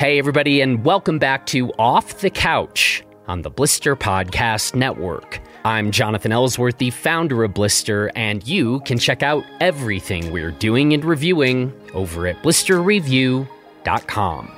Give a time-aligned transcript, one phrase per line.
[0.00, 5.42] Hey, everybody, and welcome back to Off the Couch on the Blister Podcast Network.
[5.62, 10.94] I'm Jonathan Ellsworth, the founder of Blister, and you can check out everything we're doing
[10.94, 14.52] and reviewing over at blisterreview.com.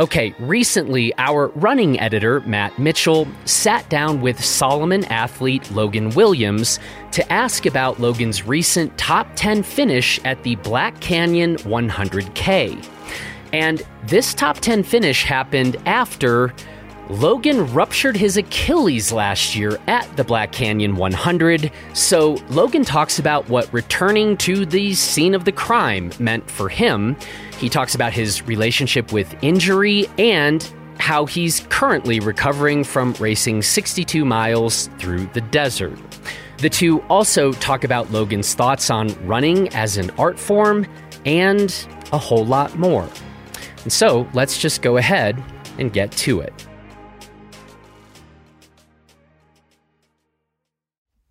[0.00, 6.78] Okay, recently our running editor, Matt Mitchell, sat down with Salomon athlete Logan Williams
[7.12, 12.82] to ask about Logan's recent top 10 finish at the Black Canyon 100K.
[13.52, 16.52] And this top 10 finish happened after
[17.10, 21.72] Logan ruptured his Achilles last year at the Black Canyon 100.
[21.92, 27.16] So Logan talks about what returning to the scene of the crime meant for him.
[27.58, 30.62] He talks about his relationship with injury and
[31.00, 35.98] how he's currently recovering from racing 62 miles through the desert.
[36.58, 40.86] The two also talk about Logan's thoughts on running as an art form
[41.24, 41.74] and
[42.12, 43.08] a whole lot more.
[43.82, 45.42] And so let's just go ahead
[45.78, 46.52] and get to it.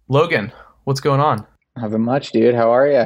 [0.07, 0.51] Logan,
[0.85, 1.45] what's going on?
[1.77, 2.55] Nothing much, dude.
[2.55, 3.05] How are you?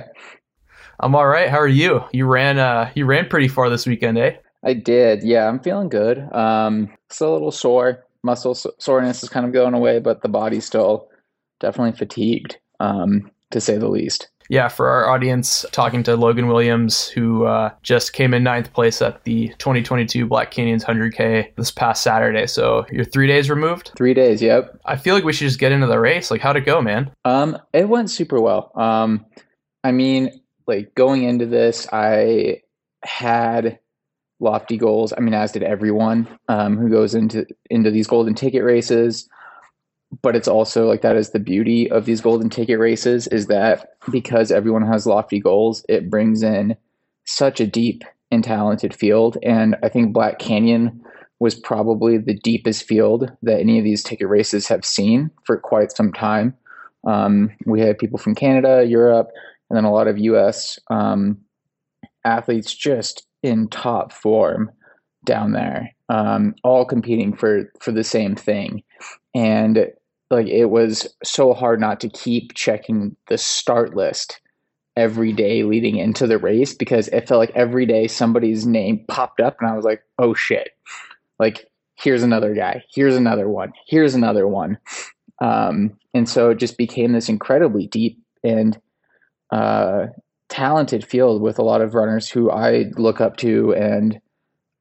[0.99, 1.49] I'm all right.
[1.49, 2.03] How are you?
[2.13, 4.37] You ran uh you ran pretty far this weekend, eh?
[4.63, 5.23] I did.
[5.23, 6.19] Yeah, I'm feeling good.
[6.33, 8.05] Um still a little sore.
[8.23, 11.09] Muscle soreness is kind of going away, but the body's still
[11.59, 17.07] definitely fatigued, um, to say the least yeah, for our audience, talking to Logan Williams,
[17.07, 22.03] who uh, just came in ninth place at the 2022 Black Canyons 100K this past
[22.03, 22.45] Saturday.
[22.45, 23.93] So you're three days removed.
[23.97, 24.43] Three days.
[24.43, 24.79] Yep.
[24.85, 26.29] I feel like we should just get into the race.
[26.29, 27.09] Like, how'd it go, man?
[27.25, 28.71] Um, it went super well.
[28.75, 29.25] Um,
[29.83, 30.29] I mean,
[30.67, 32.61] like going into this, I
[33.01, 33.79] had
[34.39, 35.13] lofty goals.
[35.17, 39.27] I mean, as did everyone um, who goes into into these golden ticket races
[40.23, 43.97] but it's also like that is the beauty of these golden ticket races is that
[44.09, 46.75] because everyone has lofty goals, it brings in
[47.25, 49.37] such a deep and talented field.
[49.43, 51.03] And I think Black Canyon
[51.39, 55.91] was probably the deepest field that any of these ticket races have seen for quite
[55.91, 56.55] some time.
[57.05, 59.29] Um, we had people from Canada, Europe,
[59.69, 61.37] and then a lot of US um,
[62.23, 64.71] athletes just in top form
[65.25, 68.83] down there, um, all competing for for the same thing.
[69.35, 69.91] And
[70.33, 74.39] like it was so hard not to keep checking the start list
[74.95, 79.39] every day leading into the race because it felt like every day somebody's name popped
[79.39, 80.69] up and I was like, oh shit.
[81.39, 84.77] Like here's another guy, here's another one, here's another one.
[85.41, 88.79] Um, and so it just became this incredibly deep and
[89.51, 90.07] uh,
[90.49, 94.19] talented field with a lot of runners who I look up to and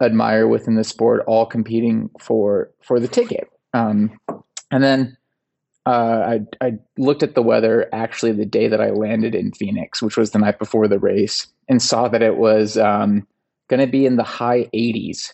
[0.03, 3.49] admire within the sport, all competing for for the ticket.
[3.73, 4.19] Um,
[4.71, 5.17] and then
[5.87, 10.01] uh, I, I looked at the weather actually the day that I landed in Phoenix,
[10.01, 13.27] which was the night before the race, and saw that it was um,
[13.69, 15.33] going to be in the high 80s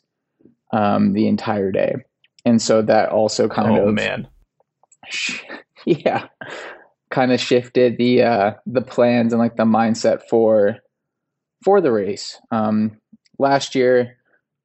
[0.72, 1.96] um, the entire day.
[2.44, 4.26] And so that also kind oh, of man,
[5.84, 6.26] yeah,
[7.10, 10.78] kind of shifted the uh, the plans and like the mindset for
[11.62, 12.40] for the race.
[12.50, 12.98] Um,
[13.38, 14.17] last year,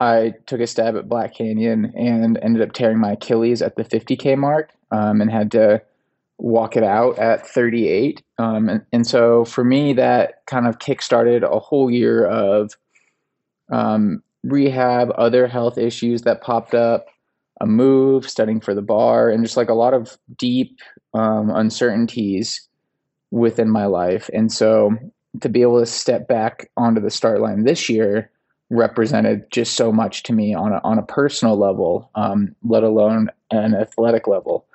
[0.03, 3.84] I took a stab at Black Canyon and ended up tearing my Achilles at the
[3.84, 5.81] 50k mark um, and had to
[6.38, 8.22] walk it out at 38.
[8.38, 12.75] Um, and, and, so for me, that kind of kickstarted a whole year of
[13.72, 17.06] um, rehab, other health issues that popped up,
[17.62, 20.80] a move, studying for the bar, and just like a lot of deep
[21.13, 22.68] um, uncertainties
[23.31, 24.30] within my life.
[24.34, 24.97] And so
[25.40, 28.30] to be able to step back onto the start line this year
[28.74, 33.30] represented just so much to me on a, on a personal level, um, let alone
[33.52, 34.66] an athletic level.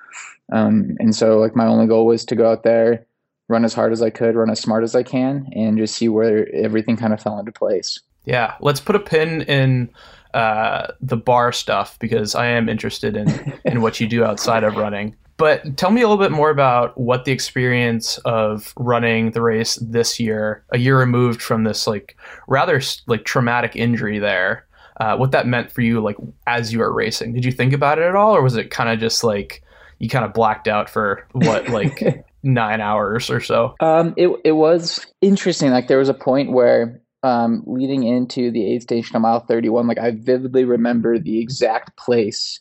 [0.52, 3.04] Um, and so like my only goal was to go out there,
[3.48, 6.08] run as hard as I could, run as smart as I can, and just see
[6.08, 8.00] where everything kind of fell into place.
[8.24, 9.90] Yeah, let's put a pin in
[10.34, 14.76] uh, the bar stuff because I am interested in in what you do outside of
[14.76, 15.16] running.
[15.38, 19.76] But tell me a little bit more about what the experience of running the race
[19.76, 22.16] this year, a year removed from this like
[22.46, 24.66] rather like traumatic injury there.
[25.00, 26.16] Uh, what that meant for you, like
[26.48, 27.32] as you were racing.
[27.32, 29.62] Did you think about it at all, or was it kind of just like
[29.98, 33.74] you kind of blacked out for what like nine hours or so.
[33.80, 35.70] Um, it it was interesting.
[35.70, 39.86] Like there was a point where um, leading into the aid station on mile 31,
[39.86, 42.60] like I vividly remember the exact place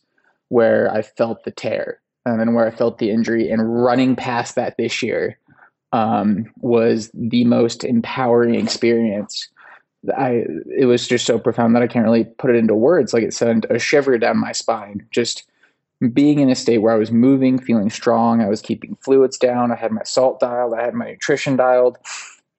[0.50, 4.56] where I felt the tear um, and where I felt the injury, and running past
[4.56, 5.38] that this year
[5.94, 9.48] um, was the most empowering experience.
[10.16, 10.46] I
[10.78, 13.14] it was just so profound that I can't really put it into words.
[13.14, 15.08] Like it sent a shiver down my spine.
[15.10, 15.50] Just
[16.14, 19.72] being in a state where I was moving, feeling strong, I was keeping fluids down,
[19.72, 21.98] I had my salt dialed, I had my nutrition dialed,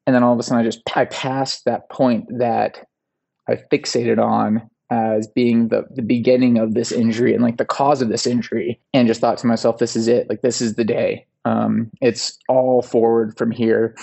[0.06, 2.88] and then all of a sudden I just I passed that point that
[3.46, 8.00] I fixated on as being the, the beginning of this injury and like the cause
[8.00, 10.28] of this injury and just thought to myself this is it.
[10.28, 11.26] Like this is the day.
[11.44, 13.94] Um, it's all forward from here.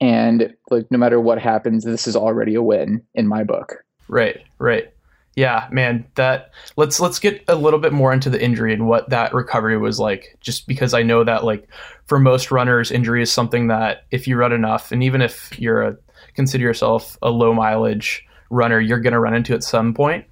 [0.00, 3.84] And like no matter what happens this is already a win in my book.
[4.08, 4.90] Right right.
[5.36, 9.08] Yeah man that let's let's get a little bit more into the injury and what
[9.10, 11.68] that recovery was like just because i know that like
[12.06, 15.82] for most runners injury is something that if you run enough and even if you're
[15.82, 15.96] a
[16.34, 18.24] consider yourself a low mileage
[18.54, 20.24] runner, you're going to run into at some point.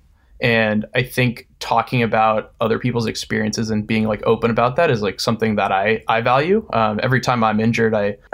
[0.43, 5.01] And I think talking about other people's experiences and being like open about that is
[5.01, 6.69] like something that I I value.
[6.73, 8.17] Um, every time I'm injured, I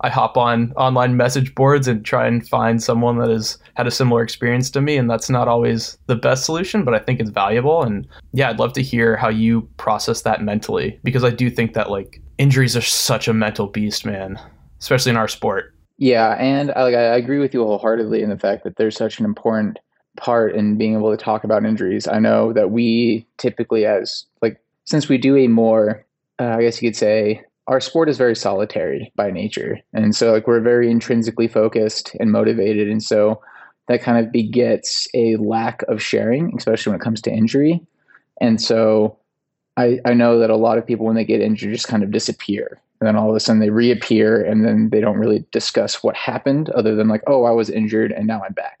[0.00, 3.92] I hop on online message boards and try and find someone that has had a
[3.92, 4.96] similar experience to me.
[4.96, 7.84] And that's not always the best solution, but I think it's valuable.
[7.84, 11.74] And yeah, I'd love to hear how you process that mentally because I do think
[11.74, 14.36] that like injuries are such a mental beast, man,
[14.80, 15.75] especially in our sport.
[15.98, 19.18] Yeah, and I, like I agree with you wholeheartedly in the fact that there's such
[19.18, 19.78] an important
[20.16, 22.06] part in being able to talk about injuries.
[22.06, 26.04] I know that we typically, as like, since we do a more,
[26.38, 30.32] uh, I guess you could say, our sport is very solitary by nature, and so
[30.32, 33.40] like we're very intrinsically focused and motivated, and so
[33.88, 37.80] that kind of begets a lack of sharing, especially when it comes to injury.
[38.40, 39.18] And so
[39.76, 42.10] I, I know that a lot of people when they get injured just kind of
[42.10, 42.80] disappear.
[43.00, 46.16] And then all of a sudden they reappear and then they don't really discuss what
[46.16, 48.80] happened other than like oh i was injured and now i'm back.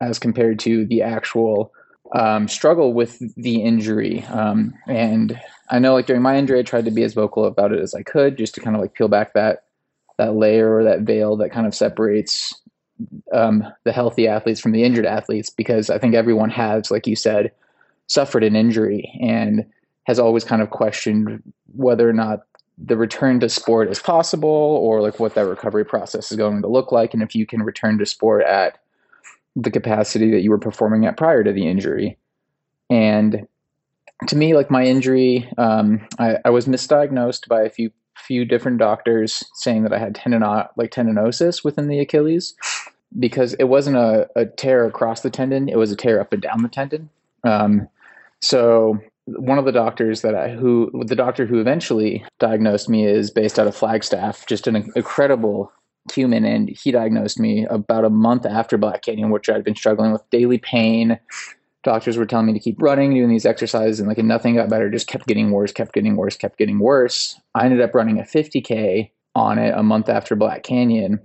[0.00, 1.72] As compared to the actual
[2.14, 4.22] um, struggle with the injury.
[4.24, 5.38] Um, and
[5.70, 7.94] i know like during my injury i tried to be as vocal about it as
[7.94, 9.64] i could just to kind of like peel back that
[10.16, 12.54] that layer or that veil that kind of separates
[13.34, 17.16] um, the healthy athletes from the injured athletes because i think everyone has like you
[17.16, 17.52] said
[18.08, 19.12] suffered an injury.
[19.20, 19.64] And
[20.06, 21.42] has always kind of questioned
[21.74, 22.40] whether or not
[22.78, 26.68] the return to sport is possible or like what that recovery process is going to
[26.68, 28.78] look like and if you can return to sport at
[29.54, 32.18] the capacity that you were performing at prior to the injury.
[32.90, 33.48] And
[34.28, 38.78] to me like my injury um, I, I, was misdiagnosed by a few few different
[38.78, 40.40] doctors saying that i had tendon
[40.76, 42.54] like tendinosis within the achilles
[43.18, 46.42] because it wasn't a, a tear across the tendon it was a tear up and
[46.42, 47.10] down the tendon.
[47.44, 47.88] Um,
[48.40, 53.30] so one of the doctors that I who the doctor who eventually diagnosed me is
[53.30, 55.72] based out of Flagstaff, just an incredible
[56.12, 60.12] human, and he diagnosed me about a month after Black Canyon, which I'd been struggling
[60.12, 61.18] with daily pain.
[61.82, 64.90] Doctors were telling me to keep running, doing these exercises, and like nothing got better,
[64.90, 67.40] just kept getting worse, kept getting worse, kept getting worse.
[67.54, 71.20] I ended up running a 50k on it a month after Black Canyon.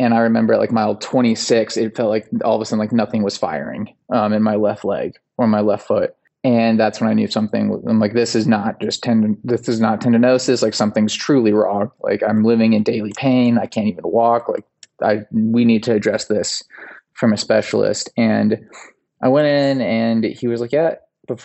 [0.00, 3.22] And I remember like mile 26, it felt like all of a sudden like nothing
[3.22, 6.14] was firing um, in my left leg or my left foot
[6.44, 7.82] and that's when I knew something.
[7.88, 9.38] I'm like, this is not just tendon.
[9.42, 10.62] This is not tendinosis.
[10.62, 11.90] Like something's truly wrong.
[12.02, 13.56] Like I'm living in daily pain.
[13.56, 14.48] I can't even walk.
[14.48, 14.66] Like
[15.02, 16.62] I, we need to address this
[17.14, 18.10] from a specialist.
[18.18, 18.60] And
[19.22, 20.96] I went in, and he was like, yeah.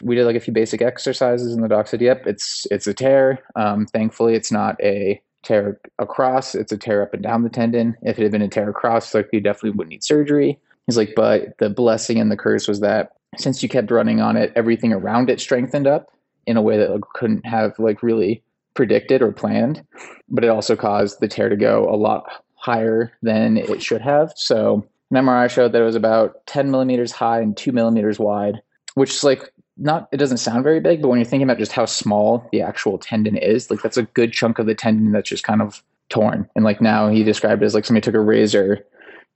[0.01, 2.93] We did like a few basic exercises, and the doc said, "Yep, it's it's a
[2.93, 3.39] tear.
[3.55, 6.53] Um, thankfully, it's not a tear across.
[6.53, 7.95] It's a tear up and down the tendon.
[8.01, 11.13] If it had been a tear across, like you definitely would need surgery." He's like,
[11.15, 14.93] "But the blessing and the curse was that since you kept running on it, everything
[14.93, 16.11] around it strengthened up
[16.45, 18.43] in a way that couldn't have like really
[18.73, 19.85] predicted or planned.
[20.29, 24.33] But it also caused the tear to go a lot higher than it should have.
[24.35, 28.61] So an MRI showed that it was about 10 millimeters high and two millimeters wide,
[28.95, 31.71] which is like not it doesn't sound very big, but when you're thinking about just
[31.71, 35.29] how small the actual tendon is, like that's a good chunk of the tendon that's
[35.29, 36.49] just kind of torn.
[36.55, 38.85] And like now he described it as like somebody took a razor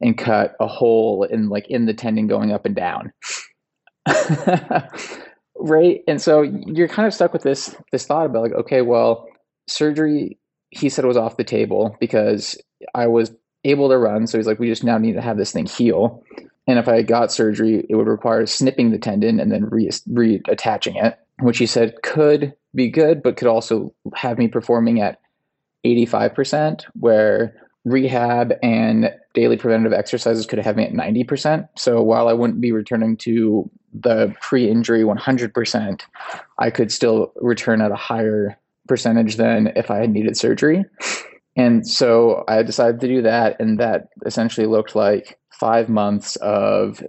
[0.01, 3.13] and cut a hole in like in the tendon going up and down.
[5.55, 6.01] right?
[6.07, 9.27] And so you're kind of stuck with this this thought about like okay well
[9.67, 10.37] surgery
[10.71, 12.59] he said was off the table because
[12.95, 13.31] i was
[13.63, 14.27] able to run.
[14.27, 16.21] So he's like we just now need to have this thing heal.
[16.67, 21.03] And if i got surgery it would require snipping the tendon and then re- reattaching
[21.03, 25.19] it which he said could be good but could also have me performing at
[25.85, 31.67] 85% where rehab and daily preventative exercises could have me at 90%.
[31.77, 36.01] So while I wouldn't be returning to the pre injury 100%,
[36.59, 40.83] I could still return at a higher percentage than if I had needed surgery.
[41.55, 43.59] And so I decided to do that.
[43.59, 47.03] And that essentially looked like five months of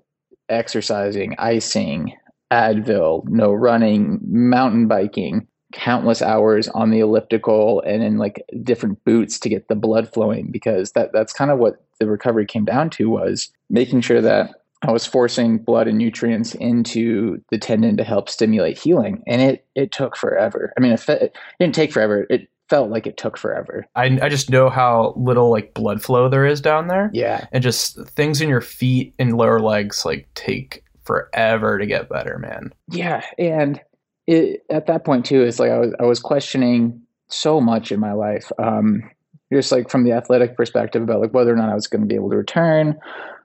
[0.49, 2.15] exercising, icing,
[2.53, 9.41] Advil, no running, mountain biking, countless hours on the elliptical and in like different boots
[9.41, 12.89] to get the blood flowing because that that's kind of what the recovery came down
[12.89, 18.05] to was making sure that I was forcing blood and nutrients into the tendon to
[18.05, 20.73] help stimulate healing and it it took forever.
[20.79, 22.25] I mean it, fe- it didn't take forever.
[22.31, 23.85] It felt like it took forever.
[23.97, 27.11] I, I just know how little like blood flow there is down there.
[27.13, 27.47] Yeah.
[27.51, 32.39] And just things in your feet and lower legs like take forever to get better,
[32.39, 32.73] man.
[32.89, 33.81] Yeah, and
[34.27, 38.01] it, at that point too, it's like I was I was questioning so much in
[38.01, 38.51] my life.
[38.59, 39.11] Um,
[39.53, 42.07] just like from the athletic perspective about like whether or not I was going to
[42.07, 42.99] be able to return,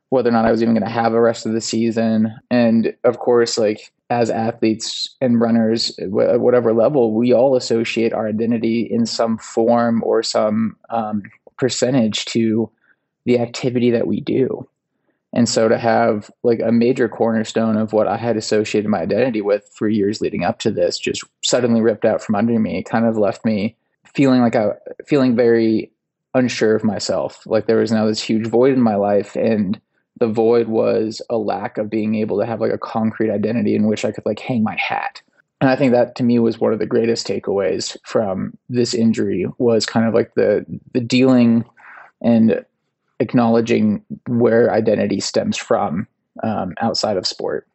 [0.10, 2.96] whether or not I was even going to have a rest of the season, and
[3.04, 8.82] of course, like as athletes and runners at whatever level, we all associate our identity
[8.82, 11.22] in some form or some um,
[11.58, 12.70] percentage to
[13.26, 14.68] the activity that we do.
[15.34, 19.42] And so to have like a major cornerstone of what I had associated my identity
[19.42, 23.06] with for years leading up to this just suddenly ripped out from under me, kind
[23.06, 23.76] of left me
[24.14, 24.72] feeling like I
[25.06, 25.92] feeling very
[26.34, 27.46] unsure of myself.
[27.46, 29.80] Like there was now this huge void in my life and
[30.20, 33.88] the void was a lack of being able to have like a concrete identity in
[33.88, 35.22] which I could like hang my hat.
[35.62, 39.46] And I think that to me was one of the greatest takeaways from this injury
[39.58, 41.66] was kind of like the the dealing
[42.22, 42.66] and
[43.20, 46.08] acknowledging where identity stems from
[46.44, 47.68] um, outside of sport.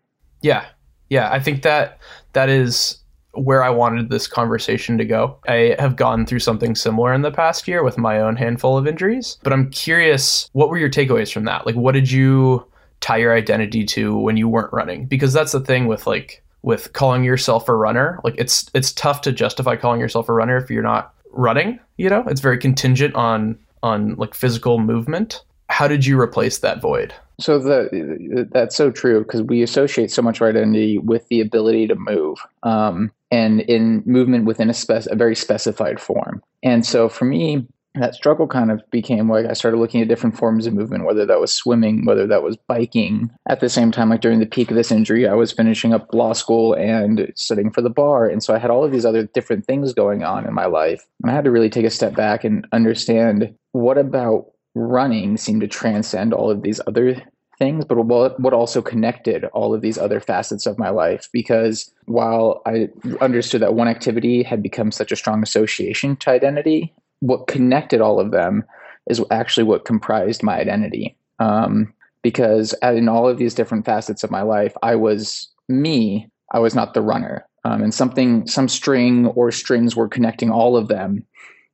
[0.43, 0.67] Yeah,
[1.11, 1.99] yeah, I think that
[2.33, 2.99] that is
[3.33, 5.39] where I wanted this conversation to go.
[5.49, 8.87] I have gone through something similar in the past year with my own handful of
[8.87, 11.67] injuries, but I'm curious, what were your takeaways from that?
[11.67, 12.65] Like, what did you
[13.01, 15.07] tie your identity to when you weren't running?
[15.07, 18.21] Because that's the thing with like with calling yourself a runner.
[18.25, 21.81] Like, it's it's tough to justify calling yourself a runner if you're not running.
[21.97, 25.45] You know, it's very contingent on on like physical movement.
[25.69, 27.14] How did you replace that void?
[27.38, 31.41] So the, that's so true because we associate so much of our identity with the
[31.41, 36.43] ability to move, um, and in movement within a, spec- a very specified form.
[36.62, 40.37] And so for me, that struggle kind of became like I started looking at different
[40.37, 43.31] forms of movement, whether that was swimming, whether that was biking.
[43.49, 46.13] At the same time, like during the peak of this injury, I was finishing up
[46.13, 48.27] law school and studying for the bar.
[48.27, 51.07] And so I had all of these other different things going on in my life.
[51.23, 55.61] And I had to really take a step back and understand what about running seemed
[55.61, 57.23] to transcend all of these other
[57.59, 61.29] things, but what, what also connected all of these other facets of my life.
[61.33, 62.89] Because while I
[63.21, 66.93] understood that one activity had become such a strong association to identity,
[67.25, 68.64] what connected all of them
[69.09, 71.16] is actually what comprised my identity.
[71.38, 76.28] Um, because in all of these different facets of my life, I was me.
[76.52, 77.47] I was not the runner.
[77.64, 81.25] Um, and something, some string or strings were connecting all of them.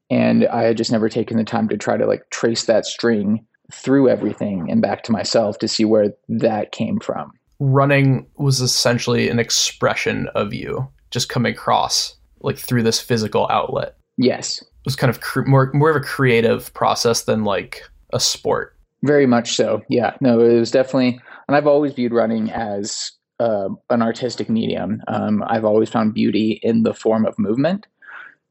[0.08, 3.44] And I had just never taken the time to try to like trace that string
[3.72, 7.32] through everything and back to myself to see where that came from.
[7.58, 13.96] Running was essentially an expression of you just coming across like through this physical outlet.
[14.16, 17.82] Yes was kind of cr- more more of a creative process than like
[18.12, 18.76] a sport.
[19.02, 19.82] Very much so.
[19.88, 20.14] Yeah.
[20.20, 25.02] No, it was definitely, and I've always viewed running as uh, an artistic medium.
[25.08, 27.86] Um, I've always found beauty in the form of movement,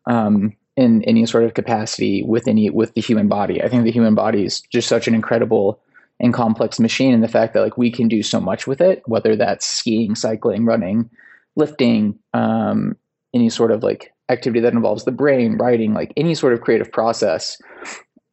[0.08, 3.62] um, in any sort of capacity with any with the human body.
[3.62, 5.80] I think the human body is just such an incredible
[6.20, 9.04] and complex machine, and the fact that like we can do so much with it,
[9.06, 11.10] whether that's skiing, cycling, running,
[11.56, 12.98] lifting, um,
[13.34, 16.92] any sort of like activity that involves the brain, writing, like any sort of creative
[16.92, 17.58] process,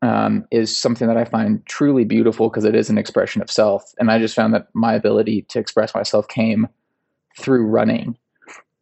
[0.03, 3.95] um, is something that I find truly beautiful because it is an expression of self.
[3.99, 6.69] And I just found that my ability to express myself came
[7.39, 8.17] through running,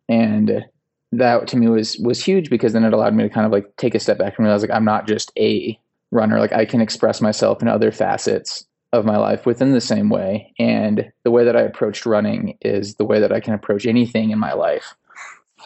[0.08, 0.64] and
[1.12, 3.76] that to me was was huge because then it allowed me to kind of like
[3.76, 5.78] take a step back and realize like I'm not just a
[6.10, 6.38] runner.
[6.38, 10.52] Like I can express myself in other facets of my life within the same way.
[10.58, 14.30] And the way that I approached running is the way that I can approach anything
[14.30, 14.94] in my life.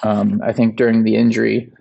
[0.02, 1.72] Um, I think during the injury,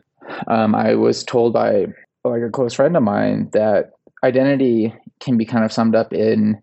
[0.47, 1.87] um, I was told by
[2.23, 3.91] like a close friend of mine that
[4.23, 6.61] identity can be kind of summed up in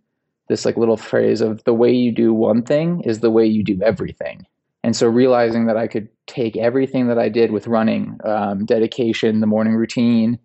[0.48, 3.64] this like little phrase of the way you do one thing is the way you
[3.64, 4.46] do everything.
[4.82, 9.40] And so realizing that I could take everything that I did with running, um, dedication,
[9.40, 10.38] the morning routine,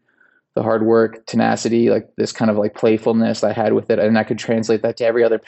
[0.56, 4.18] the hard work, tenacity, like this kind of like playfulness I had with it, and
[4.18, 5.42] I could translate that to every other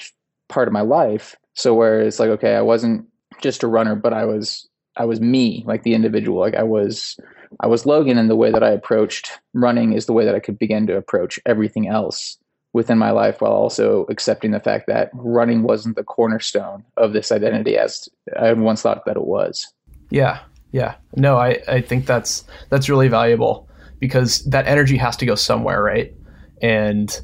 [0.50, 1.36] part of my life.
[1.54, 3.08] So where it's like, okay, I wasn't
[3.42, 4.68] just a runner, but I was
[4.98, 6.40] I was me, like the individual.
[6.40, 7.18] Like I was
[7.60, 10.40] I was Logan and the way that I approached running is the way that I
[10.40, 12.38] could begin to approach everything else
[12.74, 17.32] within my life while also accepting the fact that running wasn't the cornerstone of this
[17.32, 18.08] identity as
[18.40, 19.74] I once thought that it was.
[20.10, 20.40] Yeah.
[20.72, 20.96] Yeah.
[21.18, 23.68] No, I, I think that's that's really valuable
[24.00, 26.14] because that energy has to go somewhere, right?
[26.62, 27.20] And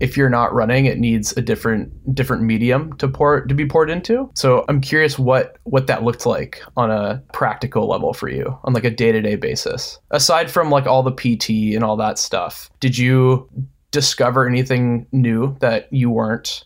[0.00, 3.90] if you're not running, it needs a different different medium to pour to be poured
[3.90, 4.30] into.
[4.34, 8.72] So I'm curious what what that looked like on a practical level for you on
[8.72, 9.98] like a day to day basis.
[10.10, 13.48] Aside from like all the PT and all that stuff, did you
[13.90, 16.64] discover anything new that you weren't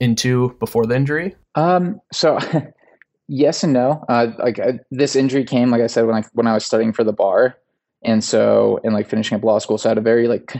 [0.00, 1.34] into before the injury?
[1.54, 2.38] Um, so
[3.28, 4.04] yes and no.
[4.08, 6.92] Uh, like uh, this injury came, like I said, when I when I was studying
[6.92, 7.56] for the bar,
[8.02, 10.54] and so and like finishing up law school, so I had a very like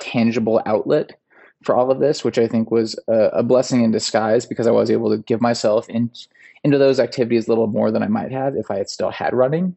[0.00, 1.19] tangible outlet
[1.62, 4.70] for all of this, which I think was a, a blessing in disguise because I
[4.70, 6.10] was able to give myself in,
[6.64, 9.34] into those activities a little more than I might have if I had still had
[9.34, 9.76] running.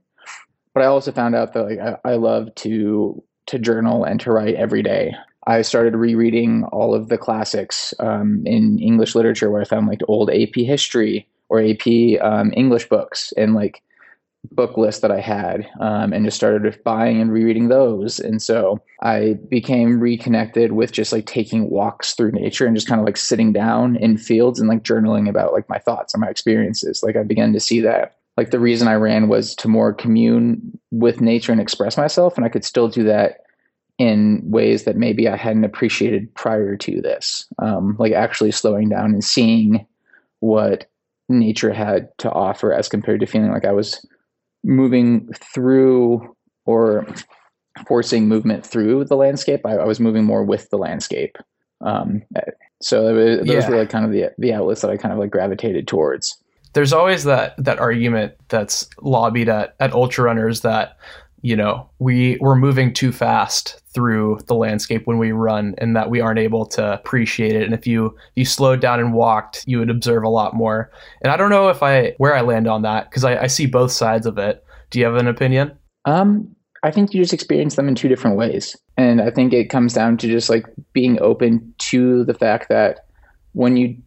[0.73, 4.31] But I also found out that like I, I love to to journal and to
[4.31, 5.13] write every day.
[5.45, 9.99] I started rereading all of the classics um, in English literature, where I found like
[10.07, 13.83] old AP history or AP um, English books and like
[14.51, 18.19] book list that I had um, and just started buying and rereading those.
[18.19, 22.99] And so I became reconnected with just like taking walks through nature and just kind
[22.99, 26.29] of like sitting down in fields and like journaling about like my thoughts and my
[26.29, 27.03] experiences.
[27.03, 30.77] Like I began to see that like the reason I ran was to more commune
[30.91, 32.35] with nature and express myself.
[32.35, 33.41] And I could still do that
[33.99, 37.45] in ways that maybe I hadn't appreciated prior to this.
[37.59, 39.85] Um, like actually slowing down and seeing
[40.39, 40.89] what
[41.29, 44.05] nature had to offer as compared to feeling like I was
[44.63, 47.05] moving through or
[47.87, 49.65] forcing movement through the landscape.
[49.65, 51.37] I, I was moving more with the landscape.
[51.81, 52.23] Um,
[52.81, 53.69] so was, those yeah.
[53.69, 56.37] were like kind of the the outlets that I kind of like gravitated towards.
[56.73, 60.97] There's always that that argument that's lobbied at at ultra runners that
[61.43, 66.09] you know we we're moving too fast through the landscape when we run and that
[66.09, 67.63] we aren't able to appreciate it.
[67.63, 70.89] And if you if you slowed down and walked you would observe a lot more.
[71.21, 73.67] And i don't know if i where i land on that because I, I see
[73.67, 74.63] both sides of it.
[74.89, 75.77] Do you have an opinion?
[76.05, 78.75] Um i think you just experience them in two different ways.
[78.97, 83.05] And i think it comes down to just like being open to the fact that
[83.51, 83.97] when you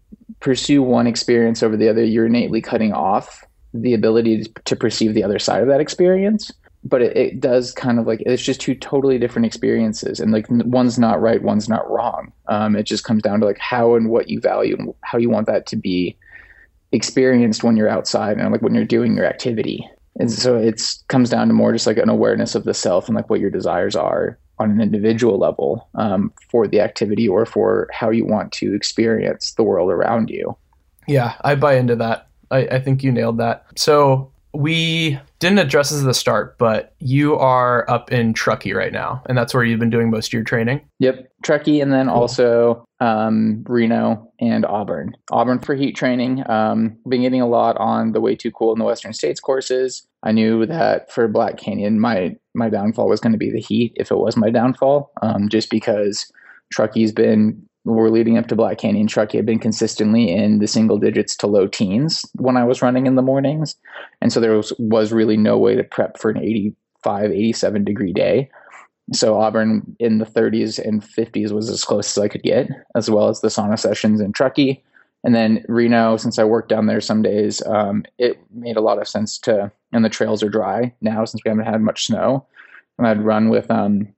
[0.40, 5.22] pursue one experience over the other you're innately cutting off the ability to perceive the
[5.22, 6.50] other side of that experience
[6.88, 10.46] but it, it, does kind of like it's just two totally different experiences and like
[10.48, 12.32] one's not right one's not wrong.
[12.46, 15.28] Um, it just comes down to like how and what you value and how you
[15.28, 16.16] want that to be
[16.92, 19.88] experienced when you're outside and like when you're doing your activity.
[20.18, 23.16] And so it's comes down to more just like an awareness of the self and
[23.16, 27.88] like what your desires are on an individual level um, for the activity or for
[27.92, 30.56] how you want to experience the world around you.
[31.08, 32.28] Yeah i buy into that.
[32.50, 33.66] I, I think you nailed that.
[33.76, 38.92] So we didn't address this at the start, but you are up in Truckee right
[38.92, 40.80] now, and that's where you've been doing most of your training.
[40.98, 42.16] Yep, Truckee, and then cool.
[42.16, 45.16] also um, Reno and Auburn.
[45.30, 46.48] Auburn for heat training.
[46.48, 50.06] Um, been getting a lot on the way too cool in the Western States courses.
[50.22, 53.92] I knew that for Black Canyon, my my downfall was going to be the heat.
[53.96, 56.30] If it was my downfall, um, just because
[56.72, 60.98] Truckee's been were leading up to Black Canyon Truckee had been consistently in the single
[60.98, 63.76] digits to low teens when I was running in the mornings.
[64.20, 68.12] And so there was, was really no way to prep for an 85, 87 degree
[68.12, 68.50] day.
[69.12, 73.08] So Auburn in the 30s and 50s was as close as I could get, as
[73.08, 74.82] well as the sauna sessions in Truckee.
[75.22, 79.00] And then Reno, since I worked down there some days, um, it made a lot
[79.00, 82.46] of sense to, and the trails are dry now since we haven't had much snow.
[82.98, 84.08] And I'd run with um,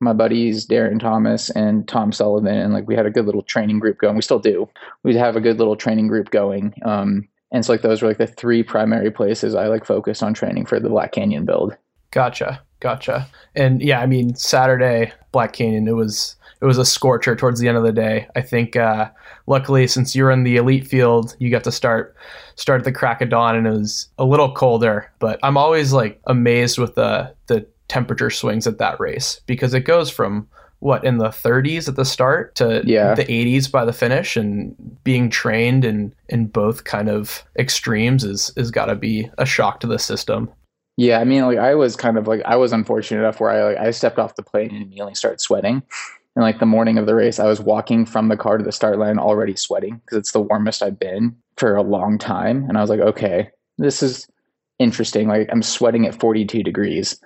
[0.00, 3.78] my buddies Darren Thomas and Tom Sullivan, and like we had a good little training
[3.78, 4.16] group going.
[4.16, 4.68] We still do.
[5.02, 6.74] We have a good little training group going.
[6.84, 10.34] Um, and so like those were like the three primary places I like focused on
[10.34, 11.76] training for the Black Canyon build.
[12.12, 13.28] Gotcha, gotcha.
[13.54, 17.68] And yeah, I mean Saturday Black Canyon it was it was a scorcher towards the
[17.68, 18.28] end of the day.
[18.36, 19.10] I think uh,
[19.46, 22.16] luckily since you're in the elite field, you got to start
[22.54, 25.10] start at the crack of dawn and it was a little colder.
[25.18, 29.80] But I'm always like amazed with the the temperature swings at that race because it
[29.80, 30.46] goes from
[30.78, 33.14] what in the 30s at the start to yeah.
[33.14, 38.52] the 80s by the finish and being trained in in both kind of extremes is
[38.56, 40.48] is got to be a shock to the system.
[40.96, 43.62] Yeah i mean like i was kind of like i was unfortunate enough where i
[43.62, 45.82] like i stepped off the plane and immediately started sweating.
[46.36, 48.72] And like the morning of the race i was walking from the car to the
[48.72, 52.64] start line already sweating because it's the warmest i've been for a long time.
[52.68, 54.28] And i was like okay this is
[54.78, 55.28] interesting.
[55.28, 57.20] Like i'm sweating at 42 degrees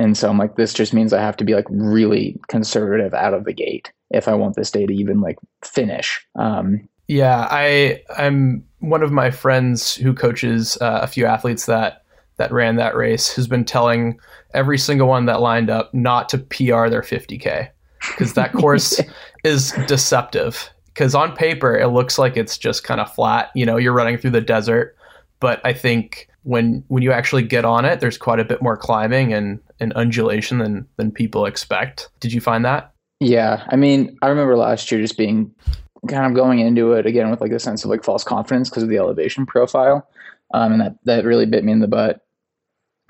[0.00, 3.34] and so I'm like, this just means I have to be like really conservative out
[3.34, 6.26] of the gate if I want this day to even like finish.
[6.36, 12.02] Um, yeah, I I'm one of my friends who coaches uh, a few athletes that
[12.38, 14.18] that ran that race who's been telling
[14.54, 17.68] every single one that lined up not to PR their 50k
[18.08, 19.02] because that course
[19.44, 20.70] is deceptive.
[20.86, 23.50] Because on paper it looks like it's just kind of flat.
[23.54, 24.96] You know, you're running through the desert,
[25.40, 28.76] but I think when when you actually get on it, there's quite a bit more
[28.76, 32.08] climbing and, and undulation than than people expect.
[32.20, 32.92] Did you find that?
[33.20, 35.52] Yeah, I mean, I remember last year just being
[36.08, 38.82] kind of going into it again with like a sense of like false confidence because
[38.82, 40.08] of the elevation profile,
[40.54, 42.20] um, and that that really bit me in the butt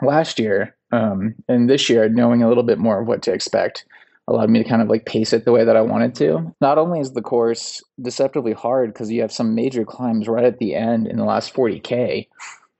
[0.02, 0.76] last year.
[0.92, 3.84] Um, and this year, knowing a little bit more of what to expect
[4.28, 6.54] allowed me to kind of like pace it the way that I wanted to.
[6.60, 10.58] Not only is the course deceptively hard because you have some major climbs right at
[10.58, 12.28] the end in the last 40k,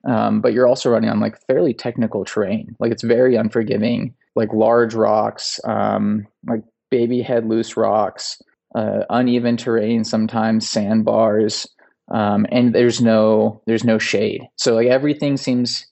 [0.08, 2.76] um, but you're also running on like fairly technical terrain.
[2.78, 8.40] Like it's very unforgiving, like large rocks, um, like baby head loose rocks,
[8.74, 11.66] uh, uneven terrain, sometimes sandbars,
[12.12, 14.42] um, and there's no there's no shade.
[14.56, 15.86] So like everything seems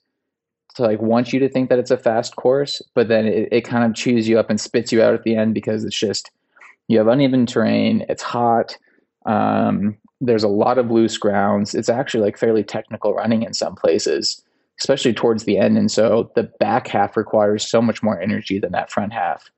[0.79, 3.61] to like want you to think that it's a fast course, but then it, it
[3.61, 6.31] kind of chews you up and spits you out at the end because it's just
[6.87, 8.75] you have uneven terrain, it's hot,
[9.25, 11.73] um, there's a lot of loose grounds.
[11.73, 14.43] It's actually like fairly technical running in some places,
[14.79, 15.77] especially towards the end.
[15.77, 19.49] And so the back half requires so much more energy than that front half.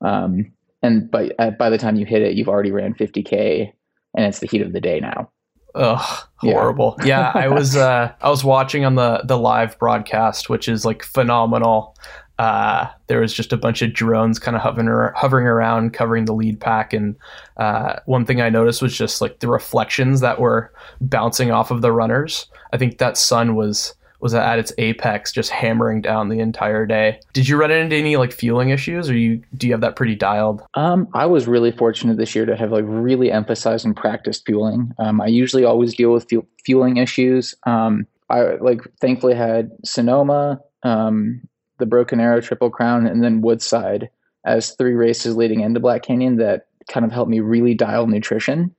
[0.00, 3.72] Um, and by by the time you hit it, you've already ran 50k,
[4.16, 5.30] and it's the heat of the day now.
[5.74, 6.96] Ugh, horrible.
[7.00, 10.84] Yeah, yeah I was uh, I was watching on the the live broadcast, which is
[10.84, 11.96] like phenomenal.
[12.38, 16.34] Uh, there was just a bunch of drones kind of hovering hovering around, covering the
[16.34, 16.92] lead pack.
[16.92, 17.14] And
[17.56, 21.82] uh, one thing I noticed was just like the reflections that were bouncing off of
[21.82, 22.46] the runners.
[22.72, 27.18] I think that sun was was at its apex, just hammering down the entire day.
[27.32, 30.14] Did you run into any like fueling issues, or you do you have that pretty
[30.14, 30.62] dialed?
[30.74, 34.92] Um, I was really fortunate this year to have like really emphasized and practiced fueling.
[34.98, 37.54] Um, I usually always deal with fu- fueling issues.
[37.66, 41.42] Um, I like thankfully had Sonoma, um,
[41.78, 44.08] the Broken Arrow Triple Crown, and then Woodside
[44.44, 48.74] as three races leading into Black Canyon that kind of helped me really dial nutrition.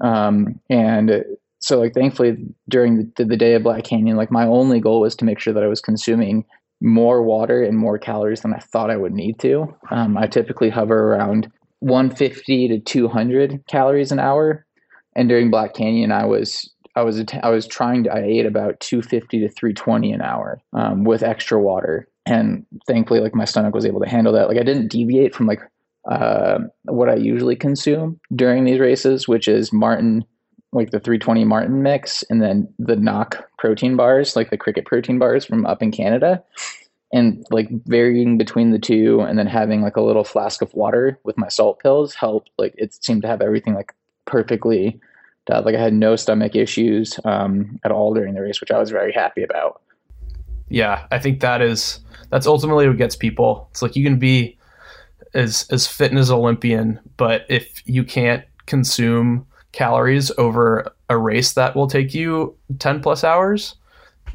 [0.00, 1.24] Um, and
[1.60, 2.36] so like thankfully
[2.68, 5.52] during the, the day of black canyon like my only goal was to make sure
[5.52, 6.44] that i was consuming
[6.80, 9.74] more water and more calories than i thought i would need to.
[9.90, 14.64] Um, i typically hover around 150 to 200 calories an hour.
[15.14, 18.80] And during black canyon i was i was i was trying to i ate about
[18.80, 22.08] 250 to 320 an hour um, with extra water.
[22.26, 24.48] And thankfully like my stomach was able to handle that.
[24.48, 25.60] Like i didn't deviate from like
[26.08, 30.22] uh, what i usually consume during these races which is Maurten
[30.72, 35.18] like the 320 Maurten mix and then the Näak protein bars, like the cricket protein
[35.18, 36.42] bars from up in Canada.
[37.10, 41.18] And like varying between the two and then having like a little flask of water
[41.24, 42.50] with my salt pills helped.
[42.58, 43.94] Like it seemed to have everything like
[44.26, 45.00] perfectly
[45.46, 45.64] done.
[45.64, 48.90] Like I had no stomach issues um, at all during the race, which I was
[48.90, 49.80] very happy about.
[50.68, 53.68] Yeah, I think that is that's ultimately what gets people.
[53.70, 54.58] It's like you can be
[55.32, 61.76] as as fit as Olympian, but if you can't consume calories over a race that
[61.76, 63.74] will take you 10 plus hours,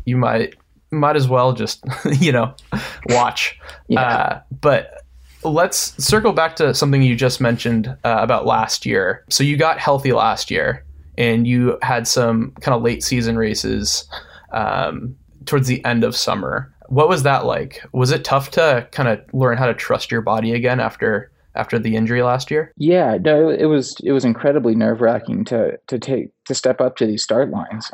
[0.05, 0.55] you might
[0.91, 1.83] might as well just
[2.19, 2.53] you know
[3.09, 3.59] watch.
[3.87, 4.01] Yeah.
[4.01, 5.03] Uh, but
[5.43, 9.25] let's circle back to something you just mentioned uh, about last year.
[9.29, 10.85] So you got healthy last year,
[11.17, 14.05] and you had some kind of late season races
[14.51, 15.15] um,
[15.45, 16.73] towards the end of summer.
[16.87, 17.81] What was that like?
[17.91, 21.79] Was it tough to kind of learn how to trust your body again after after
[21.79, 22.73] the injury last year?
[22.77, 26.95] Yeah, no, it was it was incredibly nerve wracking to to take to step up
[26.97, 27.89] to these start lines.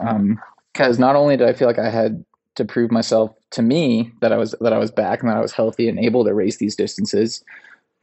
[0.74, 2.24] Because um, not only did I feel like I had
[2.56, 5.42] to prove myself to me that I was that I was back and that I
[5.42, 7.44] was healthy and able to race these distances,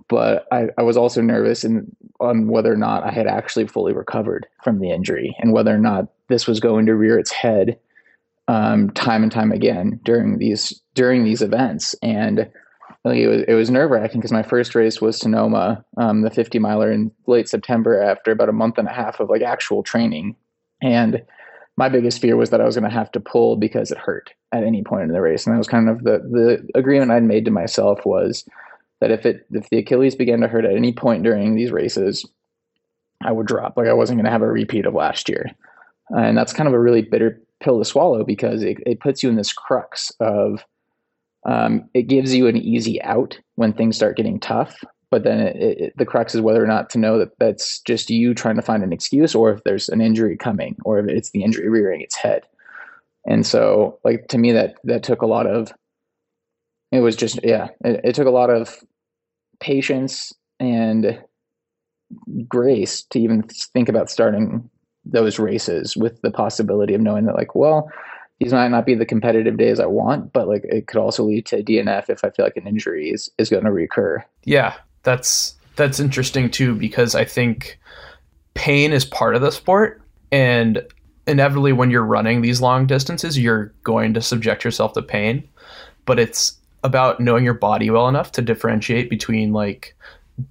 [0.09, 3.93] but I, I was also nervous in, on whether or not I had actually fully
[3.93, 7.79] recovered from the injury and whether or not this was going to rear its head
[8.49, 11.95] um, time and time again during these during these events.
[12.03, 12.49] And
[13.05, 16.31] like it was it was nerve wracking because my first race was Sonoma, um, the
[16.31, 19.83] 50 miler in late September after about a month and a half of like actual
[19.83, 20.35] training,
[20.83, 21.23] and
[21.77, 24.33] my biggest fear was that I was going to have to pull because it hurt
[24.53, 27.23] at any point in the race, and that was kind of the the agreement I'd
[27.23, 28.45] made to myself was
[29.01, 32.27] that if it if the Achilles began to hurt at any point during these races,
[33.23, 33.77] I would drop.
[33.77, 35.51] Like I wasn't going to have a repeat of last year,
[36.11, 39.29] and that's kind of a really bitter pill to swallow because it, it puts you
[39.29, 40.65] in this crux of
[41.47, 44.77] um, it gives you an easy out when things start getting tough.
[45.11, 48.11] But then it, it, the crux is whether or not to know that that's just
[48.11, 51.31] you trying to find an excuse, or if there's an injury coming, or if it's
[51.31, 52.43] the injury rearing its head.
[53.25, 55.73] And so, like to me, that that took a lot of.
[56.91, 58.77] It was just yeah, it, it took a lot of
[59.61, 61.21] patience and
[62.49, 64.69] grace to even think about starting
[65.05, 67.89] those races with the possibility of knowing that like well
[68.39, 71.47] these might not be the competitive days I want, but like it could also lead
[71.47, 74.25] to DNF if I feel like an injury is, is going to recur.
[74.45, 77.79] Yeah, that's that's interesting too because I think
[78.55, 80.83] pain is part of the sport and
[81.27, 85.47] inevitably when you're running these long distances you're going to subject yourself to pain,
[86.05, 89.95] but it's about knowing your body well enough to differentiate between like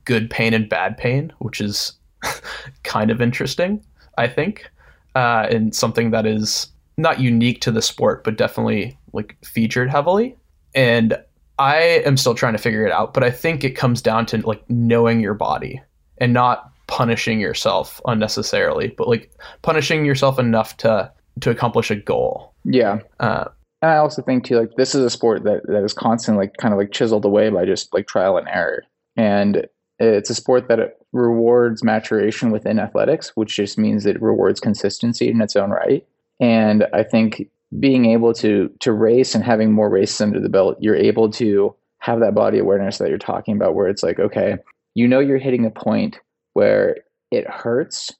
[0.06, 1.93] good pain and bad pain, which is
[2.84, 3.84] kind of interesting,
[4.17, 4.69] I think.
[5.15, 6.67] Uh, and something that is
[6.98, 10.36] not unique to the sport, but definitely like featured heavily.
[10.74, 11.18] And
[11.58, 14.46] I am still trying to figure it out, but I think it comes down to
[14.46, 15.82] like knowing your body
[16.18, 19.32] and not punishing yourself unnecessarily, but like
[19.62, 22.54] punishing yourself enough to to accomplish a goal.
[22.64, 23.00] Yeah.
[23.20, 23.46] Uh,
[23.82, 26.58] and I also think too, like this is a sport that that is constantly like
[26.58, 28.84] kind of like chiseled away by just like trial and error,
[29.16, 29.68] and
[30.00, 35.42] it's a sport that rewards maturation within athletics, which just means it rewards consistency in
[35.42, 36.06] its own right.
[36.39, 40.78] And I think being able to to race and having more races under the belt,
[40.80, 44.58] you're able to have that body awareness that you're talking about, where it's like, okay,
[44.93, 46.19] you know, you're hitting a point
[46.54, 46.98] where
[47.32, 48.13] it hurts,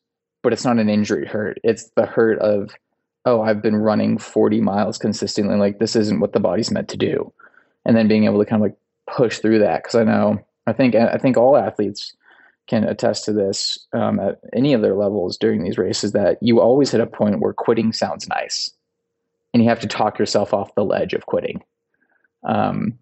[0.44, 1.60] but it's not an injury hurt.
[1.64, 2.72] It's the hurt of,
[3.26, 5.56] oh, I've been running 40 miles consistently.
[5.56, 7.32] Like this isn't what the body's meant to do.
[7.86, 9.84] And then being able to kind of like push through that.
[9.84, 12.14] Cause I know, I think, I think all athletes
[12.68, 16.60] can attest to this um, at any of their levels during these races that you
[16.60, 18.72] always hit a point where quitting sounds nice
[19.54, 21.64] and you have to talk yourself off the ledge of quitting.
[22.48, 22.98] Um,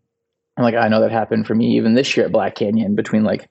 [0.58, 3.50] like I know that happened for me even this year at Black Canyon between like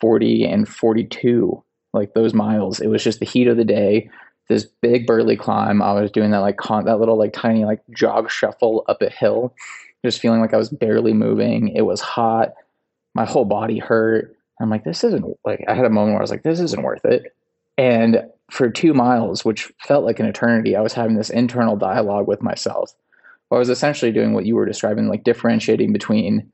[0.00, 1.62] 40 and 42,
[1.92, 2.80] like those miles.
[2.80, 4.08] It was just the heat of the day,
[4.48, 5.82] this big burly climb.
[5.82, 9.10] I was doing that like con- that little like tiny like jog shuffle up a
[9.10, 9.54] hill,
[10.04, 11.68] just feeling like I was barely moving.
[11.76, 12.52] It was hot.
[13.14, 14.35] My whole body hurt.
[14.60, 16.82] I'm like, this isn't like I had a moment where I was like, this isn't
[16.82, 17.34] worth it.
[17.78, 22.26] And for two miles, which felt like an eternity, I was having this internal dialogue
[22.26, 22.94] with myself.
[23.50, 26.50] I was essentially doing what you were describing, like differentiating between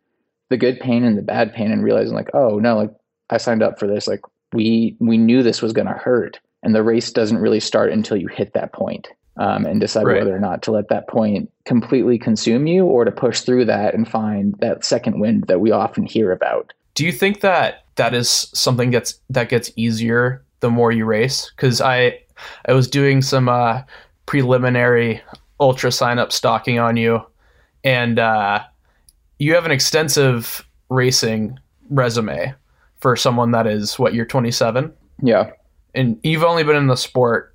[0.50, 2.90] the good pain and the bad pain and realizing like, oh no, like
[3.30, 4.06] I signed up for this.
[4.06, 4.20] Like
[4.52, 6.40] we we knew this was gonna hurt.
[6.62, 9.08] And the race doesn't really start until you hit that point.
[9.38, 10.18] Um, and decide right.
[10.18, 13.94] whether or not to let that point completely consume you or to push through that
[13.94, 16.74] and find that second wind that we often hear about.
[16.94, 21.50] Do you think that that is something gets that gets easier the more you race?
[21.56, 22.20] Because I
[22.66, 23.82] I was doing some uh,
[24.26, 25.22] preliminary
[25.60, 27.20] ultra sign up stalking on you,
[27.84, 28.60] and uh,
[29.38, 32.54] you have an extensive racing resume
[33.00, 35.50] for someone that is what you're 27 yeah.
[35.94, 37.54] And you've only been in the sport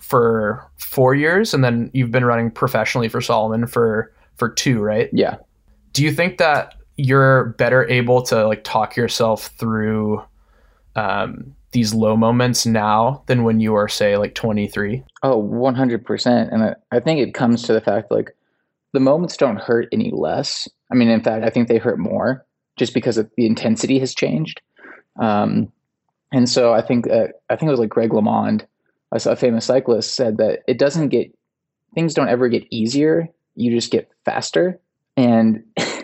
[0.00, 5.10] for four years and then you've been running professionally for salomon for for two right?
[5.12, 5.36] Yeah.
[5.92, 10.22] Do you think that you're better able to like talk yourself through
[10.94, 16.76] um, these low moments now than when you are say like 23 oh 100% and
[16.90, 18.36] I, think it comes to the fact like
[18.92, 22.44] the moments don't hurt any less I mean, in fact, I think they hurt more
[22.76, 24.60] just because the intensity has changed.
[25.20, 25.72] Um,
[26.32, 28.66] and so I think uh, I think it was like Greg LeMond,
[29.12, 31.34] a famous cyclist, said that it doesn't get
[31.94, 34.78] things don't ever get easier; you just get faster.
[35.16, 35.64] And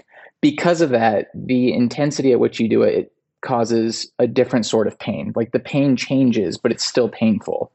[0.44, 4.86] because of that, the intensity at which you do it, it causes a different sort
[4.86, 5.32] of pain.
[5.34, 7.72] Like the pain changes, but it's still painful.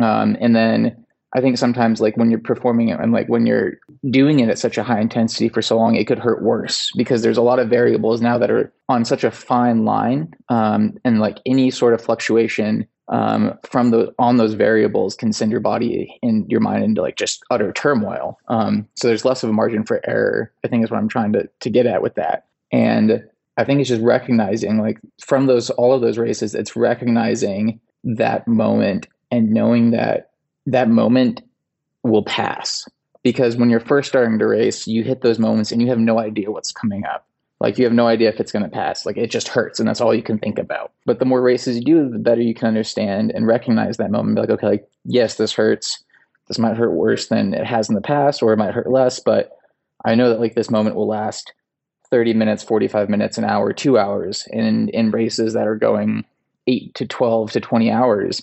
[0.00, 3.72] Um, and then I think sometimes like when you're performing it and like when you're
[4.08, 7.22] doing it at such a high intensity for so long, it could hurt worse because
[7.22, 11.18] there's a lot of variables now that are on such a fine line, um, and
[11.18, 16.18] like any sort of fluctuation um, from the on those variables can send your body
[16.22, 18.38] and your mind into like just utter turmoil.
[18.48, 20.52] Um, so there's less of a margin for error.
[20.64, 23.22] I think is what I'm trying to to get at with that, and
[23.56, 28.48] I think it's just recognizing like from those all of those races, it's recognizing that
[28.48, 30.30] moment and knowing that
[30.66, 31.42] that moment
[32.02, 32.88] will pass
[33.22, 36.18] because when you're first starting to race, you hit those moments and you have no
[36.18, 37.26] idea what's coming up.
[37.60, 39.04] Like you have no idea if it's going to pass.
[39.04, 40.92] Like it just hurts, and that's all you can think about.
[41.04, 44.36] But the more races you do, the better you can understand and recognize that moment.
[44.36, 46.02] Be like, okay, like yes, this hurts.
[46.48, 49.20] This might hurt worse than it has in the past, or it might hurt less.
[49.20, 49.56] But
[50.04, 51.52] I know that like this moment will last
[52.10, 54.48] 30 minutes, 45 minutes, an hour, two hours.
[54.50, 56.24] And in races that are going
[56.66, 58.42] eight to 12 to 20 hours,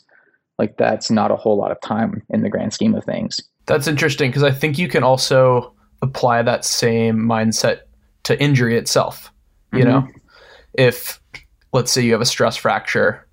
[0.58, 3.41] like that's not a whole lot of time in the grand scheme of things.
[3.65, 7.82] That's interesting because I think you can also apply that same mindset
[8.28, 9.32] to injury itself.
[9.74, 9.90] You mm-hmm.
[9.90, 10.08] know,
[10.74, 11.20] if
[11.74, 13.28] let's say you have a stress fracture,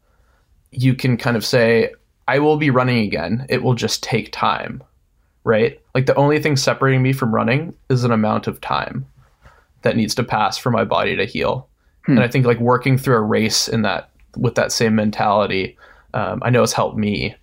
[0.71, 1.93] you can kind of say,
[2.27, 3.47] I will be running again.
[3.49, 4.83] It will just take time,
[5.45, 5.81] right?
[5.95, 9.07] Like the only thing separating me from running is an amount of time
[9.83, 11.69] that needs to pass for my body to heal.
[12.07, 12.13] Hmm.
[12.13, 15.77] And I think like working through a race in that with that same mentality
[16.15, 17.35] um, I know it's helped me,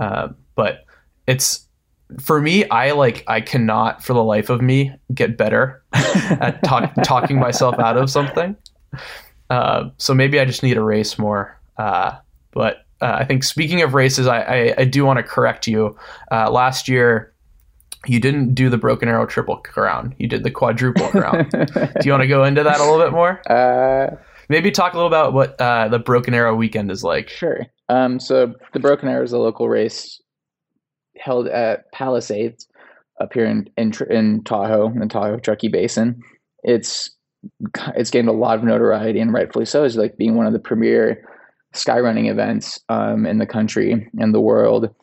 [0.00, 0.84] uh, but
[1.26, 1.65] it's
[2.20, 2.68] for me.
[2.68, 7.78] I like I cannot for the life of me get better at talk, talking myself
[7.78, 8.56] out of something.
[9.50, 11.60] Uh, so maybe I just need to race more.
[11.76, 12.16] Uh,
[12.52, 15.96] but uh, I think speaking of races, I, I, I do want to correct you.
[16.30, 17.32] Uh, last year,
[18.06, 20.14] you didn't do the broken arrow triple crown.
[20.18, 21.48] You did the quadruple crown.
[21.52, 23.40] do you want to go into that a little bit more?
[23.50, 24.16] Uh,
[24.48, 27.28] Maybe talk a little about what uh, the Broken Arrow weekend is like.
[27.28, 27.66] Sure.
[27.88, 30.20] Um, so the Broken Arrow is a local race
[31.18, 32.66] held at Palisades
[33.20, 36.22] up here in in, in Tahoe, in the Tahoe Truckee Basin.
[36.62, 37.10] It's
[37.94, 40.58] it's gained a lot of notoriety, and rightfully so, as like being one of the
[40.58, 41.26] premier
[41.74, 44.94] skyrunning events um, in the country and the world,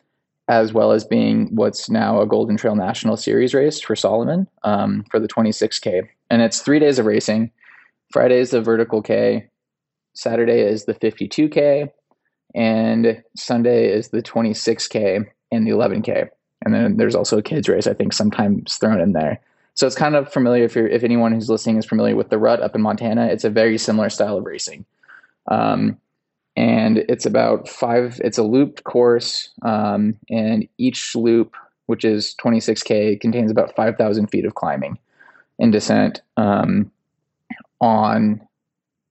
[0.48, 5.06] as well as being what's now a Golden Trail National Series race for Salomon um,
[5.12, 6.08] for the 26K.
[6.30, 7.52] And it's three days of racing.
[8.12, 9.48] Friday is the vertical K.
[10.16, 11.90] Saturday is the 52K,
[12.54, 16.30] and Sunday is the 26K and the 11K.
[16.66, 19.40] And then there's also a kids race, I think, sometimes thrown in there.
[19.76, 22.38] So it's kind of familiar if you're if anyone who's listening is familiar with the
[22.38, 23.28] rut up in Montana.
[23.28, 24.86] It's a very similar style of racing,
[25.48, 25.98] um,
[26.56, 28.22] and it's about five.
[28.24, 31.56] It's a looped course, um, and each loop,
[31.88, 35.00] which is 26k, contains about 5,000 feet of climbing
[35.60, 36.92] and descent um,
[37.82, 38.48] on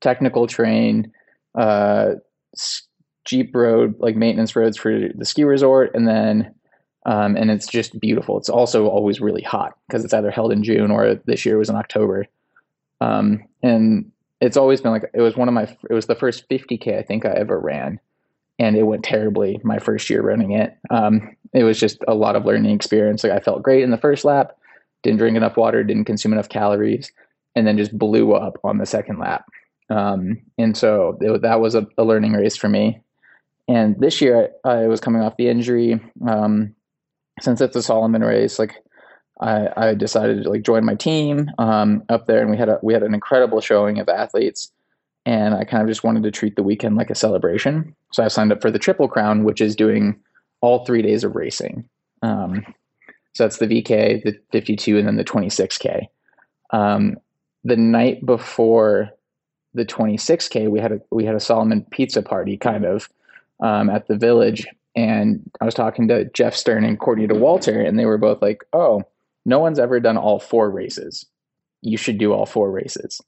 [0.00, 1.12] technical terrain,
[1.56, 2.12] uh,
[3.24, 6.54] jeep road, like maintenance roads for the ski resort, and then
[7.04, 8.38] um, and it's just beautiful.
[8.38, 11.68] It's also always really hot because it's either held in June or this year was
[11.68, 12.26] in October.
[13.00, 16.48] Um, and it's always been like it was one of my it was the first
[16.48, 17.98] 50k I think I ever ran,
[18.58, 20.76] and it went terribly my first year running it.
[20.90, 23.24] Um, it was just a lot of learning experience.
[23.24, 24.56] Like I felt great in the first lap,
[25.02, 27.12] didn't drink enough water, didn't consume enough calories,
[27.54, 29.44] and then just blew up on the second lap.
[29.90, 33.02] Um, and so it, that was a, a, learning race for me.
[33.68, 36.00] And this year I, I was coming off the injury.
[36.26, 36.74] Um,
[37.40, 38.82] since it's a Salomon race, like
[39.40, 42.78] I, I decided to like join my team um, up there, and we had a
[42.82, 44.70] we had an incredible showing of athletes,
[45.26, 47.94] and I kind of just wanted to treat the weekend like a celebration.
[48.12, 50.20] So I signed up for the Triple Crown, which is doing
[50.60, 51.88] all three days of racing.
[52.22, 52.64] Um,
[53.34, 56.06] so that's the VK, the 52, and then the 26K.
[56.70, 57.16] Um,
[57.64, 59.10] the night before
[59.74, 63.08] the 26K, we had a we had a Salomon pizza party kind of
[63.62, 67.98] um, at the village, and I was talking to Jeff Stern and Courtney Dauwalter, and
[67.98, 69.02] they were both like, "Oh,
[69.46, 71.24] no one's ever done all four races.
[71.80, 73.20] You should do all four races."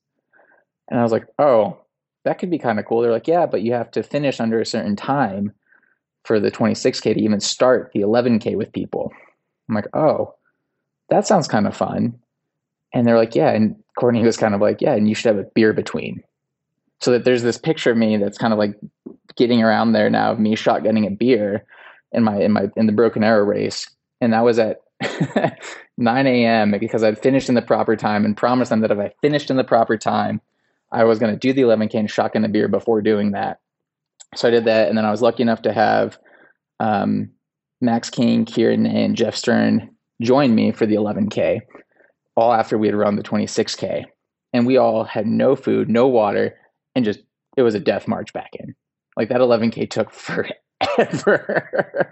[0.90, 1.78] And I was like, "Oh,
[2.24, 4.60] that could be kind of cool." They're like, "Yeah, but you have to finish under
[4.60, 5.52] a certain time
[6.24, 9.12] for the 26k to even start the 11k with people."
[9.68, 10.34] I'm like, "Oh,
[11.08, 12.18] that sounds kind of fun."
[12.92, 15.44] And they're like, "Yeah," and Courtney was kind of like, "Yeah, and you should have
[15.44, 16.22] a beer between."
[17.00, 18.74] So that there's this picture of me that's kind of like
[19.36, 21.64] getting around there now of me shotgunning a beer
[22.12, 23.88] in my in my in the Broken Arrow race,
[24.20, 24.80] and that was at
[25.98, 26.70] 9 a.m.
[26.78, 29.56] because I'd finished in the proper time and promised them that if I finished in
[29.56, 30.40] the proper time,
[30.92, 33.60] I was going to do the 11k and shotgun a beer before doing that.
[34.36, 36.18] So I did that, and then I was lucky enough to have
[36.80, 37.30] um,
[37.80, 41.60] Max King, Kieran, and Jeff Stern join me for the 11k,
[42.36, 44.04] all after we had run the 26k,
[44.52, 46.56] and we all had no food, no water,
[46.94, 47.20] and just
[47.56, 48.74] it was a death march back in.
[49.16, 50.52] Like that 11K took forever.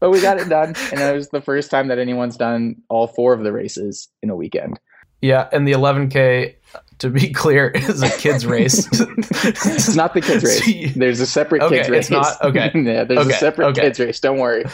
[0.00, 0.74] but we got it done.
[0.90, 4.30] And it was the first time that anyone's done all four of the races in
[4.30, 4.78] a weekend.
[5.20, 5.48] Yeah.
[5.52, 6.54] And the 11K,
[6.98, 8.86] to be clear, is a kids race.
[8.92, 10.94] it's not the kids race.
[10.94, 11.98] There's a separate okay, kids race.
[12.00, 12.42] It's not.
[12.42, 12.70] Okay.
[12.74, 13.04] yeah.
[13.04, 13.80] There's okay, a separate okay.
[13.82, 14.20] kids race.
[14.20, 14.64] Don't worry.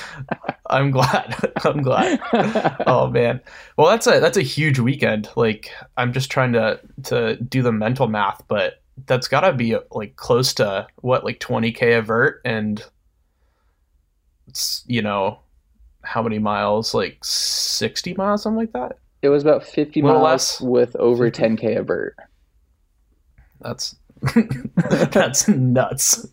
[0.68, 1.53] I'm glad.
[1.64, 2.20] I'm glad.
[2.87, 3.40] oh man.
[3.77, 5.29] Well, that's a that's a huge weekend.
[5.37, 9.76] Like I'm just trying to to do the mental math, but that's got to be
[9.90, 12.40] like close to what like 20k a vert?
[12.44, 12.82] And
[14.46, 15.40] it's you know
[16.02, 16.94] how many miles?
[16.94, 18.98] Like 60 miles something like that?
[19.22, 20.60] It was about 50 miles less.
[20.60, 22.16] with over 10k a vert.
[23.60, 23.96] That's
[25.10, 26.26] that's nuts.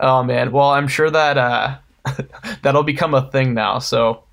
[0.00, 0.52] Oh man.
[0.52, 1.76] Well i'm sure that uh
[2.62, 4.24] that'll become a thing now so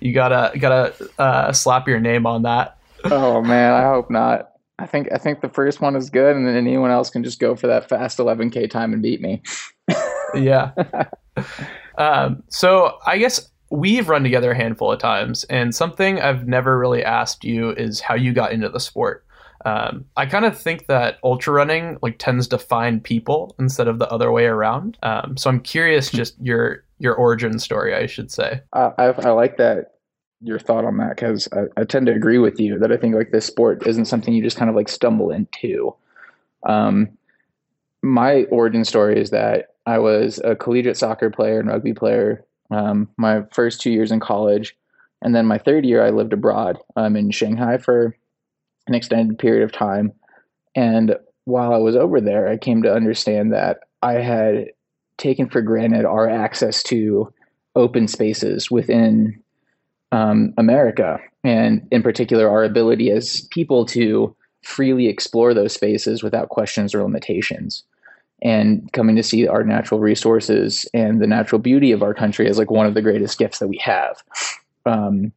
[0.00, 2.78] you gotta gotta uh, slap your name on that.
[3.04, 3.72] Oh man.
[3.72, 4.49] I hope not
[4.80, 7.38] I think I think the first one is good, and then anyone else can just
[7.38, 9.42] go for that fast 11k time and beat me.
[10.34, 10.72] yeah.
[11.98, 16.78] Um, so I guess we've run together a handful of times, and something I've never
[16.78, 19.26] really asked you is how you got into the sport.
[19.66, 23.98] Um, I kind of think that ultra running like tends to find people instead of
[23.98, 24.96] the other way around.
[25.02, 28.62] Um, so I'm curious, just your your origin story, I should say.
[28.72, 29.99] Uh, I, I like that
[30.42, 33.14] your thought on that because I, I, tend to agree with you that I think
[33.14, 35.94] like this sport isn't something you just kind of like stumble into.
[36.66, 37.10] Um,
[38.02, 43.08] my origin story is that I was a collegiate soccer player and rugby player um,
[43.16, 44.76] my first two years in college,
[45.22, 48.16] and then my third year I lived abroad um, in Shanghai for
[48.86, 50.12] an extended period of time.
[50.74, 54.68] And while I was over there, I came to understand that I had
[55.18, 57.32] taken for granted our access to
[57.74, 59.42] open spaces within
[60.12, 66.48] um, America, and in particular, our ability as people to freely explore those spaces without
[66.48, 67.82] questions or limitations.
[68.42, 72.58] And coming to see our natural resources and the natural beauty of our country as
[72.58, 74.22] like one of the greatest gifts that we have.
[74.86, 75.32] Um,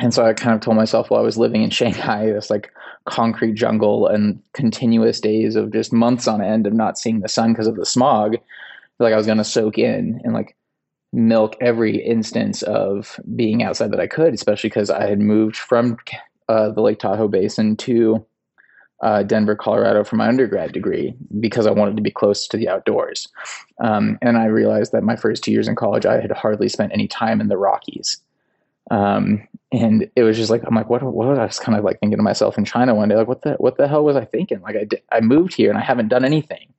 [0.00, 2.70] and so I kind of told myself while I was living in Shanghai, this like
[3.06, 7.52] concrete jungle and continuous days of just months on end of not seeing the sun
[7.52, 8.36] because of the smog,
[8.98, 10.54] like I was going to soak in and like
[11.16, 15.96] milk every instance of being outside that I could, especially because I had moved from
[16.48, 18.24] uh, the Lake Tahoe Basin to
[19.02, 22.68] uh, Denver, Colorado for my undergrad degree because I wanted to be close to the
[22.68, 23.28] outdoors.
[23.82, 26.92] Um, and I realized that my first two years in college, I had hardly spent
[26.92, 28.18] any time in the Rockies.
[28.90, 31.84] Um, and it was just like, I'm like, what, what was I was kind of
[31.84, 34.16] like thinking to myself in China one day, like, what the, what the hell was
[34.16, 34.60] I thinking?
[34.60, 36.72] Like I I moved here and I haven't done anything.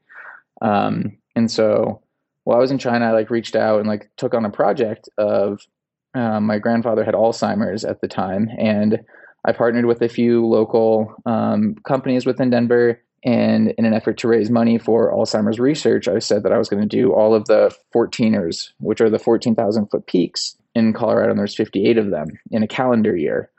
[0.62, 2.02] Um, and so
[2.48, 5.10] while I was in China, I like reached out and like took on a project
[5.18, 5.68] of,
[6.14, 9.02] um, my grandfather had Alzheimer's at the time and
[9.44, 13.02] I partnered with a few local um, companies within Denver.
[13.26, 16.70] And in an effort to raise money for Alzheimer's research, I said that I was
[16.70, 21.32] going to do all of the 14ers, which are the 14,000 foot peaks in Colorado,
[21.32, 23.52] and there's 58 of them in a calendar year.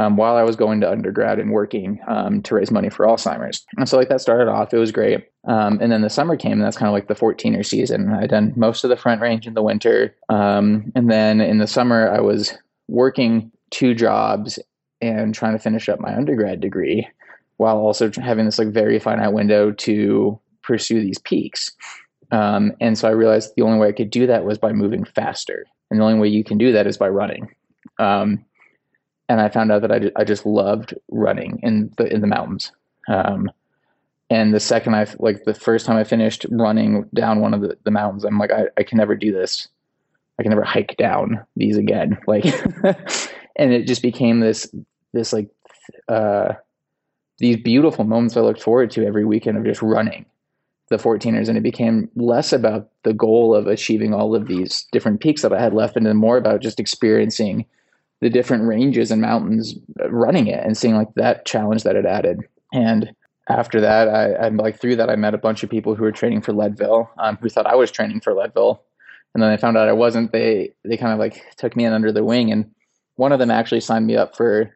[0.00, 3.66] Um, while I was going to undergrad and working um, to raise money for Alzheimer's.
[3.76, 5.28] And so, like, that started off, it was great.
[5.46, 8.10] Um, and then the summer came, and that's kind of like the 14er season.
[8.14, 10.16] I'd done most of the front range in the winter.
[10.30, 12.54] Um, and then in the summer, I was
[12.88, 14.58] working two jobs
[15.02, 17.06] and trying to finish up my undergrad degree
[17.58, 21.70] while also having this like very finite window to pursue these peaks.
[22.32, 25.04] Um, and so I realized the only way I could do that was by moving
[25.04, 25.66] faster.
[25.90, 27.54] And the only way you can do that is by running.
[27.98, 28.46] Um,
[29.30, 32.72] and I found out that I, I just loved running in the, in the mountains.
[33.06, 33.48] Um,
[34.28, 37.78] and the second I, like the first time I finished running down one of the,
[37.84, 39.68] the mountains, I'm like, I, I can never do this.
[40.40, 42.18] I can never hike down these again.
[42.26, 42.44] Like,
[43.56, 44.68] and it just became this
[45.12, 45.48] this like
[46.08, 46.54] uh,
[47.38, 50.26] these beautiful moments I looked forward to every weekend of just running
[50.88, 55.20] the 14ers and it became less about the goal of achieving all of these different
[55.20, 57.64] peaks that I had left and then more about just experiencing
[58.20, 59.74] the different ranges and mountains
[60.08, 62.40] running it and seeing like that challenge that it added
[62.72, 63.12] and
[63.48, 66.12] after that I, I like through that I met a bunch of people who were
[66.12, 68.82] training for Leadville um, who thought I was training for Leadville
[69.34, 71.92] and then they found out I wasn't they they kind of like took me in
[71.92, 72.70] under the wing and
[73.16, 74.74] one of them actually signed me up for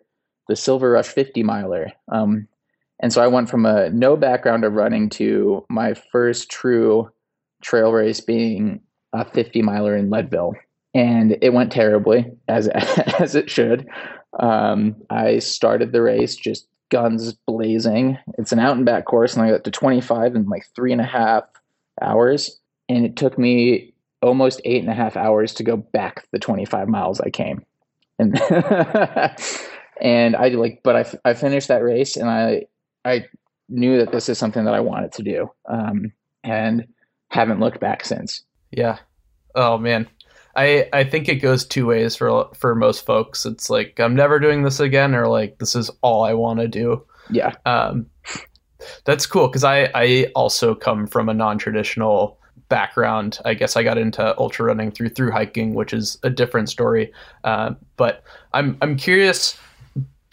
[0.49, 1.93] the Silver Rush 50 miler.
[2.13, 2.47] Um,
[3.01, 7.11] and so I went from a no background of running to my first true
[7.63, 8.81] trail race being
[9.13, 10.55] a 50 miler in Leadville.
[10.95, 12.69] And it went terribly, as
[13.19, 13.87] as it should.
[14.39, 18.19] Um, I started the race just guns blazing.
[18.39, 21.01] It's an out and back course, and I got to 25 in like three and
[21.01, 21.45] a half
[22.01, 22.61] hours.
[22.89, 26.89] And it took me almost eight and a half hours to go back the 25
[26.89, 27.65] miles I came.
[28.19, 28.41] And
[30.01, 32.67] and I like, but I, I finished that race and I,
[33.05, 33.27] I
[33.69, 35.51] knew that this is something that I wanted to do.
[35.69, 36.87] Um, and
[37.29, 38.43] haven't looked back since.
[38.71, 38.99] Yeah.
[39.55, 40.09] Oh man.
[40.57, 43.45] I, I think it goes two ways for for most folks.
[43.47, 46.69] It's like I'm never doing this again, or like this is all I want to
[46.69, 47.05] do.
[47.31, 47.55] Yeah.
[47.67, 48.07] Um,
[49.05, 52.39] that's cool because I I also come from a non traditional
[52.69, 53.39] background.
[53.45, 57.13] I guess I got into ultra running through through hiking, which is a different story.
[57.45, 59.59] Uh, but I'm I'm curious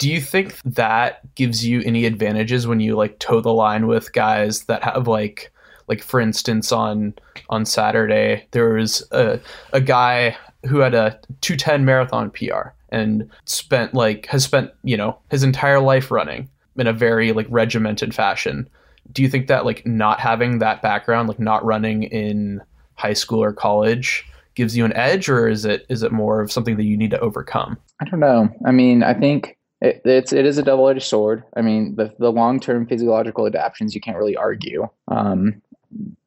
[0.02, 4.12] do you think that gives you any advantages when you like toe the line with
[4.12, 5.52] guys that have like
[5.88, 7.14] like for instance on
[7.48, 9.40] on Saturday there was a
[9.72, 15.18] a guy who had a 210 marathon PR and spent like has spent, you know,
[15.30, 18.68] his entire life running in a very like regimented fashion.
[19.12, 22.62] Do you think that like not having that background, like not running in
[22.94, 24.24] high school or college
[24.54, 27.10] gives you an edge or is it is it more of something that you need
[27.10, 27.76] to overcome?
[28.00, 28.48] I don't know.
[28.66, 31.42] I mean, I think it, it's it is a double edged sword.
[31.56, 34.88] I mean, the the long term physiological adaptations you can't really argue.
[35.08, 35.62] Um,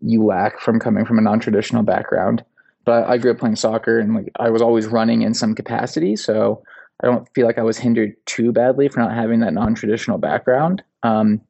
[0.01, 2.43] you lack from coming from a non traditional background.
[2.85, 6.15] But I grew up playing soccer and like I was always running in some capacity,
[6.15, 6.63] so
[7.01, 10.17] I don't feel like I was hindered too badly for not having that non traditional
[10.17, 10.83] background.
[11.03, 11.41] Um,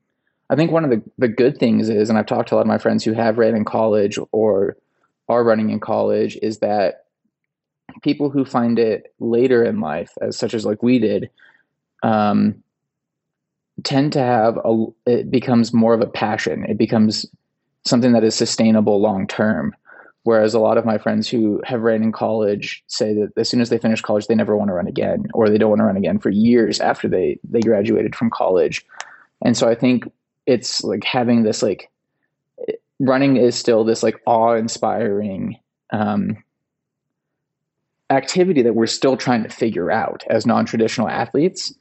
[0.49, 2.61] I think one of the, the good things is, and I've talked to a lot
[2.61, 4.77] of my friends who have ran in college or
[5.27, 7.05] are running in college, is that
[8.03, 11.29] people who find it later in life, as such as like we did,
[12.03, 12.63] um,
[13.83, 17.25] tend to have a it becomes more of a passion it becomes
[17.85, 19.75] something that is sustainable long term
[20.23, 23.61] whereas a lot of my friends who have ran in college say that as soon
[23.61, 25.85] as they finish college they never want to run again or they don't want to
[25.85, 28.85] run again for years after they they graduated from college.
[29.43, 30.11] And so i think
[30.45, 31.89] it's like having this like
[32.99, 35.57] running is still this like awe-inspiring
[35.91, 36.37] um,
[38.09, 41.73] activity that we're still trying to figure out as non-traditional athletes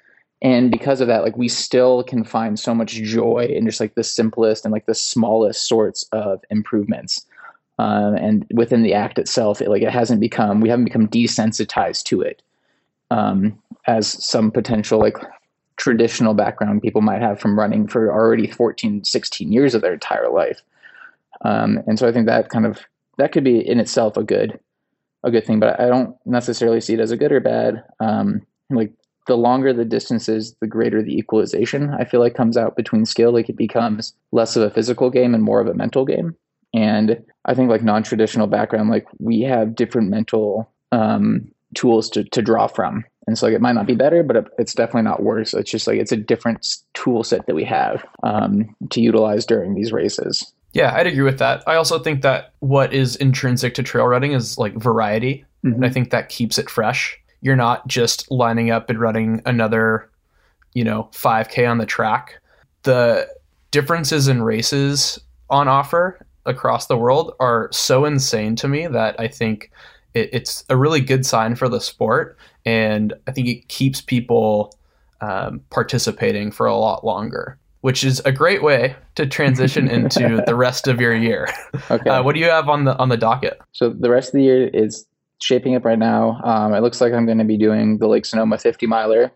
[0.44, 3.94] and because of that like we still can find so much joy in just like
[3.94, 7.26] the simplest and like the smallest sorts of improvements.
[7.76, 12.04] Um, and within the act itself it like it hasn't become we haven't become desensitized
[12.04, 12.40] to it
[13.10, 15.16] um, as some potential like
[15.76, 20.30] traditional background people might have from running for already 14 16 years of their entire
[20.30, 20.62] life.
[21.44, 22.78] Um, and so i think that kind of
[23.18, 24.60] that could be in itself a good
[25.24, 27.82] a good thing but i don't necessarily see it as a good or bad.
[27.98, 28.92] Um, like
[29.26, 33.32] the longer the distances, the greater the equalization I feel like comes out between skill.
[33.32, 36.36] Like it becomes less of a physical game and more of a mental game.
[36.74, 42.42] And I think like non-traditional background, like we have different mental um, tools to, to
[42.42, 43.04] draw from.
[43.26, 45.54] And so like it might not be better, but it's definitely not worse.
[45.54, 49.74] It's just like it's a different tool set that we have um, to utilize during
[49.74, 50.52] these races.
[50.72, 51.62] Yeah, I'd agree with that.
[51.66, 55.44] I also think that what is intrinsic to trail running is like variety.
[55.64, 55.76] Mm-hmm.
[55.76, 57.18] And I think that keeps it fresh.
[57.44, 60.10] You're not just lining up and running another,
[60.72, 62.40] you know, 5K on the track.
[62.84, 63.28] The
[63.70, 65.20] differences in races
[65.50, 69.70] on offer across the world are so insane to me that I think
[70.14, 72.38] it, it's a really good sign for the sport.
[72.64, 74.74] And I think it keeps people
[75.20, 80.54] um, participating for a lot longer which is a great way to transition into the
[80.54, 81.46] rest of your year.
[81.90, 82.08] Okay.
[82.08, 83.60] Uh, what do you have on the on the docket?
[83.72, 85.04] So the rest of the year is
[85.44, 86.40] shaping up right now.
[86.42, 89.30] Um, it looks like I'm going to be doing the Lake Sonoma 50 miler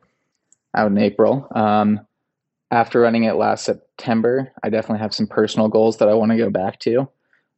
[0.75, 1.47] out in April.
[1.55, 2.01] Um,
[2.71, 6.39] after running it last September, I definitely have some personal goals that I want to
[6.39, 7.09] go back to.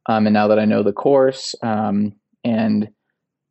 [0.07, 2.89] Um, and now that I know the course um, and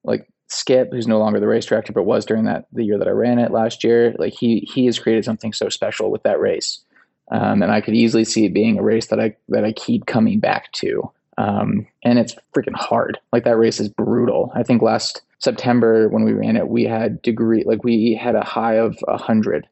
[0.05, 3.09] like Skip, who's no longer the race director, but was during that the year that
[3.09, 6.41] I ran it last year, like he he has created something so special with that
[6.41, 6.83] race.
[7.31, 10.07] Um, and I could easily see it being a race that I that I keep
[10.07, 11.11] coming back to.
[11.41, 13.19] Um, and it's freaking hard.
[13.33, 14.53] Like that race is brutal.
[14.55, 18.45] I think last September when we ran it, we had degree like we had a
[18.45, 19.67] high of hundred.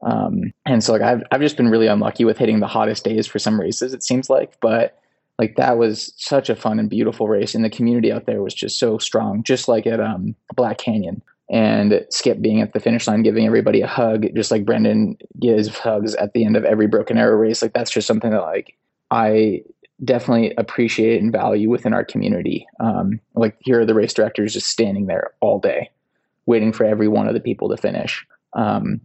[0.00, 3.26] Um, and so like I've I've just been really unlucky with hitting the hottest days
[3.26, 3.92] for some races.
[3.92, 4.98] It seems like, but
[5.38, 8.54] like that was such a fun and beautiful race, and the community out there was
[8.54, 13.06] just so strong, just like at um, Black Canyon and Skip being at the finish
[13.06, 16.86] line, giving everybody a hug, just like Brendan gives hugs at the end of every
[16.86, 17.60] Broken Arrow race.
[17.60, 18.74] Like that's just something that like
[19.10, 19.62] I
[20.04, 22.66] definitely appreciate and value within our community.
[22.80, 25.90] Um, like here are the race directors just standing there all day,
[26.46, 28.26] waiting for every one of the people to finish.
[28.54, 29.00] Um,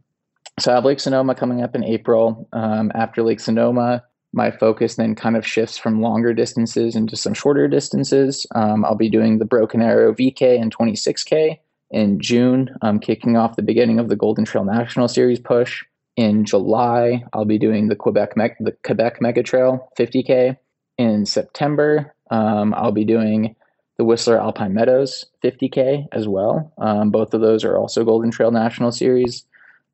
[0.60, 2.48] so I have Lake Sonoma coming up in April.
[2.52, 7.34] Um, after Lake Sonoma, my focus then kind of shifts from longer distances into some
[7.34, 8.46] shorter distances.
[8.56, 11.60] Um, I'll be doing the Broken Arrow VK and 26K
[11.92, 12.76] in June.
[12.82, 15.84] I'm kicking off the beginning of the Golden Trail National Series push.
[16.16, 20.58] In July, I'll be doing the Quebec Me- the Quebec Mega Trail 50K.
[20.98, 23.56] In September, um, I'll be doing
[23.98, 26.72] the Whistler Alpine Meadows 50K as well.
[26.78, 29.46] Um, both of those are also Golden Trail National Series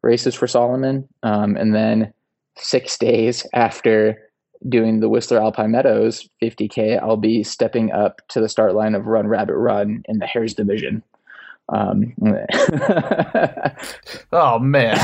[0.02, 1.08] races for Salomon.
[1.24, 2.14] Um, and then
[2.58, 4.22] six days after
[4.70, 9.08] doing the Whistler Alpine Meadows 50K, I'll be stepping up to the start line of
[9.08, 11.04] Run Rabbit Run in the Hares Division.
[11.70, 12.14] Um,
[14.32, 14.98] oh man.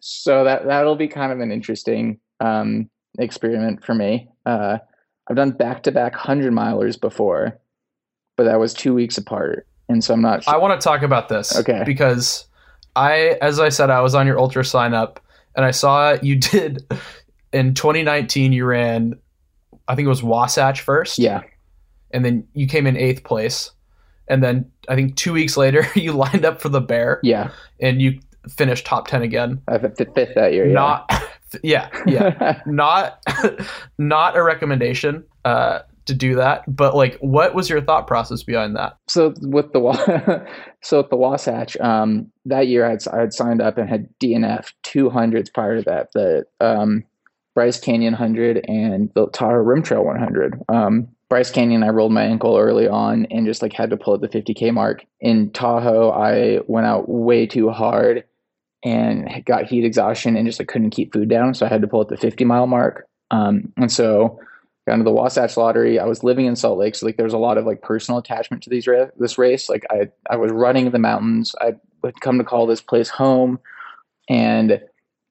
[0.00, 4.28] so that that'll be kind of an interesting um, experiment for me.
[4.46, 4.78] Uh,
[5.28, 7.58] I've done back to back hundred milers before,
[8.36, 10.44] but that was two weeks apart, and so I'm not.
[10.44, 10.54] Sure.
[10.54, 11.82] I want to talk about this, okay?
[11.84, 12.46] Because
[12.96, 15.20] I, as I said, I was on your ultra sign up,
[15.54, 16.86] and I saw you did
[17.52, 18.52] in 2019.
[18.52, 19.14] You ran,
[19.86, 21.18] I think it was Wasatch first.
[21.18, 21.42] Yeah
[22.10, 23.70] and then you came in eighth place,
[24.28, 27.20] and then I think two weeks later you lined up for the Bear.
[27.22, 27.50] Yeah,
[27.80, 29.62] and you finished top ten again.
[29.68, 30.66] I fifth, fifth that year.
[30.66, 31.27] Not, yeah,
[31.62, 32.60] yeah, yeah.
[32.66, 33.22] not,
[33.98, 35.24] not a recommendation.
[35.44, 39.70] Uh, to do that but like what was your thought process behind that so with
[39.74, 40.46] the
[40.80, 44.08] so with the wasatch um that year i had, I had signed up and had
[44.18, 47.04] dnf 200s prior to that the um
[47.54, 52.22] bryce canyon 100 and the tahoe rim trail 100 um Bryce Canyon, I rolled my
[52.22, 55.04] ankle early on and just like had to pull at the 50K mark.
[55.20, 58.24] In Tahoe, I went out way too hard
[58.84, 61.54] and got heat exhaustion and just like couldn't keep food down.
[61.54, 63.06] So I had to pull at the 50 mile mark.
[63.30, 64.38] Um, and so
[64.86, 65.98] got into the Wasatch Lottery.
[65.98, 68.18] I was living in Salt Lake, so like there was a lot of like personal
[68.18, 69.68] attachment to these ra- this race.
[69.68, 71.54] Like I I was running the mountains.
[71.60, 73.58] I would come to call this place home,
[74.28, 74.80] and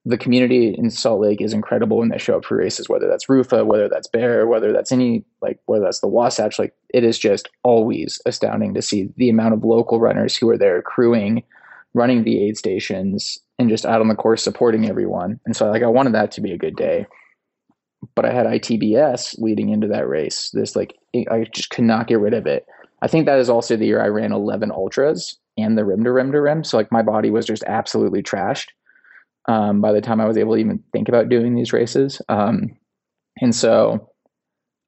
[0.04, 3.28] the community in Salt Lake is incredible when they show up for races, whether that's
[3.28, 6.58] Rufa, whether that's Bear, whether that's any like whether that's the Wasatch.
[6.58, 10.58] Like it is just always astounding to see the amount of local runners who are
[10.58, 11.42] there crewing,
[11.98, 15.40] running the aid stations, and just out on the course supporting everyone.
[15.44, 17.06] And so like I wanted that to be a good day.
[18.14, 20.50] But I had ITBS leading into that race.
[20.52, 22.64] This like I just could not get rid of it.
[23.02, 26.12] I think that is also the year I ran 11 ultras and the rim to
[26.12, 26.64] rim to rim.
[26.64, 28.68] So like my body was just absolutely trashed
[29.48, 32.22] um, by the time I was able to even think about doing these races.
[32.28, 32.76] Um,
[33.40, 34.10] and so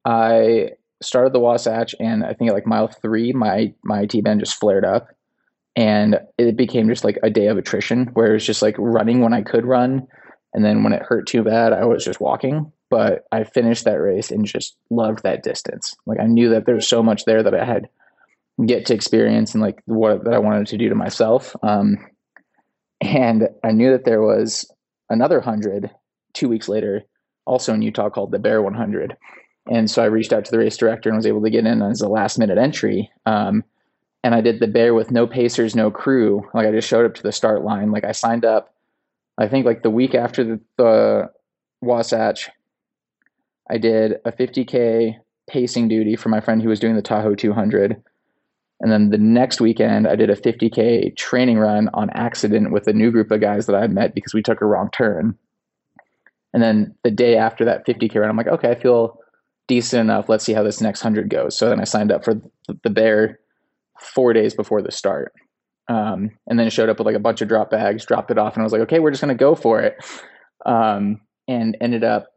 [0.05, 4.39] I started the Wasatch, and I think at like mile three, my my T band
[4.39, 5.07] just flared up,
[5.75, 9.21] and it became just like a day of attrition, where it was just like running
[9.21, 10.07] when I could run,
[10.53, 12.71] and then when it hurt too bad, I was just walking.
[12.89, 15.95] But I finished that race and just loved that distance.
[16.05, 17.87] Like I knew that there was so much there that I had
[18.65, 21.55] get to experience and like what that I wanted to do to myself.
[21.63, 21.97] Um,
[22.99, 24.69] and I knew that there was
[25.09, 25.89] another hundred
[26.33, 27.03] two weeks later,
[27.45, 29.15] also in Utah, called the Bear 100.
[29.69, 31.81] And so I reached out to the race director and was able to get in
[31.81, 33.11] as a last minute entry.
[33.25, 33.63] Um,
[34.23, 36.47] and I did the Bear with no pacers, no crew.
[36.53, 37.91] Like I just showed up to the start line.
[37.91, 38.73] Like I signed up.
[39.37, 41.31] I think like the week after the, the
[41.81, 42.49] Wasatch,
[43.69, 45.15] I did a 50k
[45.47, 48.01] pacing duty for my friend who was doing the Tahoe 200.
[48.81, 52.93] And then the next weekend, I did a 50K training run on accident with a
[52.93, 55.37] new group of guys that I met because we took a wrong turn.
[56.53, 59.19] And then the day after that 50K run, I'm like, okay, I feel
[59.67, 60.29] decent enough.
[60.29, 61.55] Let's see how this next 100 goes.
[61.55, 63.39] So then I signed up for the Bear
[64.01, 65.33] four days before the start.
[65.87, 68.37] Um, and then it showed up with like a bunch of drop bags, dropped it
[68.37, 69.97] off, and I was like, okay, we're just to go for it.
[70.65, 72.27] Um, and ended up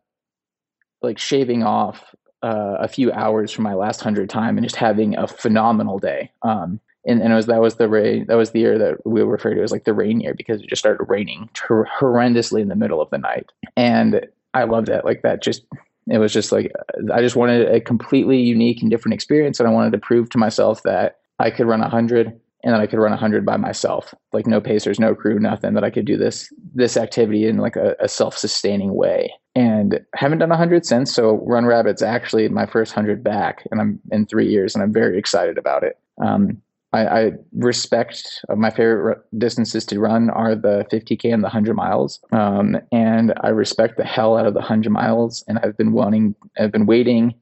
[1.03, 5.17] like shaving off uh, a few hours from my last hundred time and just having
[5.17, 6.31] a phenomenal day.
[6.43, 9.23] Um, and, and it was that was the rain that was the year that we
[9.23, 12.77] referred to as like the rain year because it just started raining horrendously in the
[12.77, 15.05] middle of the night, and I loved it.
[15.05, 15.65] Like that, just
[16.07, 16.73] it was just like
[17.13, 20.39] I just wanted a completely unique and different experience, and I wanted to prove to
[20.39, 23.59] myself that I could run a hundred and then I could run a hundred by
[23.59, 25.75] myself, like no pacers, no crew, nothing.
[25.75, 29.33] That I could do this this activity in like a, a self sustaining way.
[29.55, 31.15] And haven't done a hundred since.
[31.15, 34.95] So Run Rabbit's actually my first hundred back, and I'm in three years, and I'm
[34.95, 35.99] very excited about it.
[36.25, 36.63] Um,
[36.95, 41.75] I, I, respect uh, my favorite distances to run are the 50k and the 100
[41.75, 45.45] miles, um, and I respect the hell out of the 100 miles.
[45.49, 47.35] And I've been wanting, I've been waiting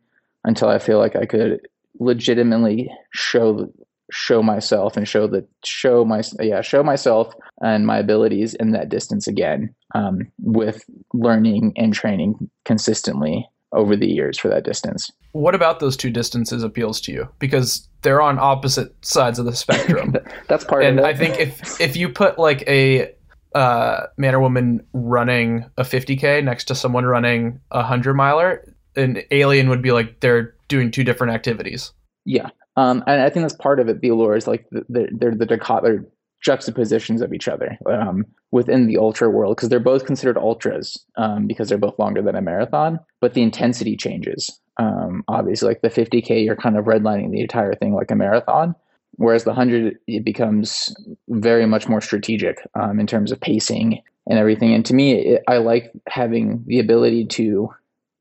[0.44, 1.60] until I feel like I could
[2.02, 3.72] legitimately show
[4.10, 7.32] show myself and show the show my yeah show myself
[7.62, 10.84] and my abilities in that distance again um, with
[11.14, 12.34] learning and training
[12.64, 15.10] consistently over the years for that distance.
[15.32, 17.28] What about those two distances appeals to you?
[17.38, 20.14] Because they're on opposite sides of the spectrum.
[20.48, 21.08] That's part and of it.
[21.08, 23.14] I think if if you put like a
[23.54, 29.22] uh, man or woman running a 50k next to someone running a 100 miler, an
[29.30, 31.92] alien would be like they're doing two different activities.
[32.24, 34.00] Yeah, um, and I think that's part of it.
[34.00, 36.00] The allure is like the, the, they're the dichotomy
[36.42, 41.46] juxtapositions of each other um, within the ultra world because they're both considered ultras um,
[41.46, 44.60] because they're both longer than a marathon, but the intensity changes.
[44.78, 48.74] Um, obviously, like the 50k, you're kind of redlining the entire thing like a marathon,
[49.12, 50.94] whereas the 100 it becomes
[51.28, 54.74] very much more strategic um, in terms of pacing and everything.
[54.74, 57.70] And to me, it, I like having the ability to.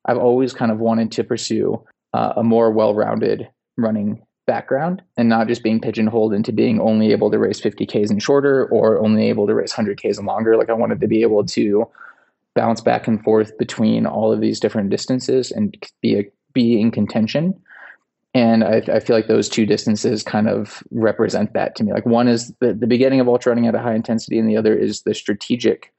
[0.06, 1.84] I've always kind of wanted to pursue
[2.14, 3.48] uh, a more well-rounded
[3.78, 8.22] running background and not just being pigeonholed into being only able to race 50Ks and
[8.22, 10.58] shorter or only able to race 100Ks and longer.
[10.58, 11.88] Like I wanted to be able to
[12.54, 16.92] bounce back and forth between all of these different distances and be a, be in
[16.92, 17.60] contention.
[18.34, 21.92] And I, I, feel like those two distances kind of represent that to me.
[21.92, 24.56] Like one is the, the beginning of ultra running at a high intensity, and the
[24.56, 25.94] other is the strategic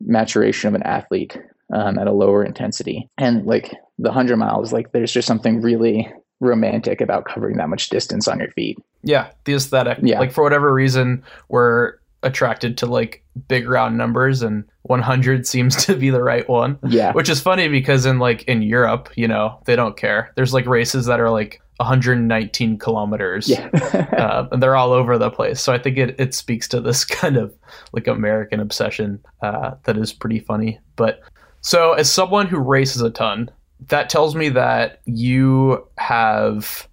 [0.00, 1.38] maturation of an athlete
[1.72, 3.08] um, at a lower intensity.
[3.18, 6.10] And like the 100 miles, like there's just something really
[6.40, 8.78] romantic about covering that much distance on your feet.
[9.02, 9.98] Yeah, the aesthetic.
[10.02, 10.18] Yeah.
[10.18, 15.96] Like for whatever reason, we're attracted to like big round numbers and 100 seems to
[15.96, 16.78] be the right one.
[16.86, 17.12] Yeah.
[17.12, 20.32] Which is funny because in like in Europe, you know, they don't care.
[20.36, 23.48] There's like races that are like 119 kilometers.
[23.48, 23.68] Yeah.
[24.18, 25.60] uh, and they're all over the place.
[25.60, 27.54] So I think it, it speaks to this kind of
[27.92, 30.80] like American obsession uh, that is pretty funny.
[30.96, 31.20] But
[31.62, 33.50] so as someone who races a ton,
[33.88, 36.88] that tells me that you have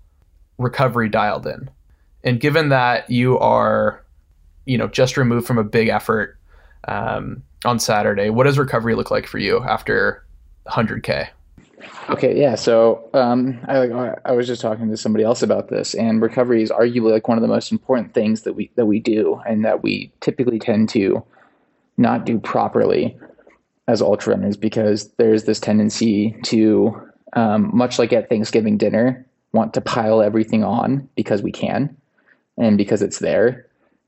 [0.57, 1.70] recovery dialed in.
[2.24, 4.03] And given that you are,
[4.65, 6.38] you know, just removed from a big effort
[6.88, 10.24] um, on Saturday, what does recovery look like for you after
[10.67, 11.30] 100K?
[12.09, 12.55] Okay, yeah.
[12.55, 13.78] So um, I
[14.26, 17.38] I was just talking to somebody else about this, and recovery is arguably like one
[17.38, 20.89] of the most important things that we that we do, and that we typically tend
[20.89, 21.24] to
[21.97, 23.17] not do properly
[23.90, 26.96] as ultra runners because there's this tendency to,
[27.34, 31.98] um, much like at Thanksgiving dinner, want to pile everything on because we can
[32.58, 33.66] and because it's there.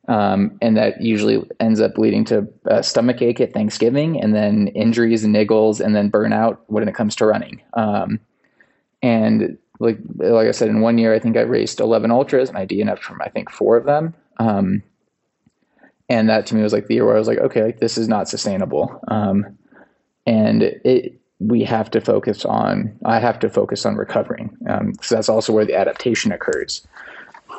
[0.08, 4.68] Um, and that usually ends up leading to a stomach ache at Thanksgiving and then
[4.68, 7.62] injuries and niggles and then burnout when it comes to running.
[7.74, 8.20] Um,
[9.02, 12.58] and like like I said, in one year, I think I raced 11 ultras and
[12.58, 14.14] I DNF'd from I think four of them.
[14.38, 14.84] Um,
[16.08, 17.98] and that to me was like the year where I was like, okay, like this
[17.98, 19.00] is not sustainable.
[19.08, 19.58] Um,
[20.26, 25.16] and it we have to focus on i have to focus on recovering because um,
[25.16, 26.86] that's also where the adaptation occurs.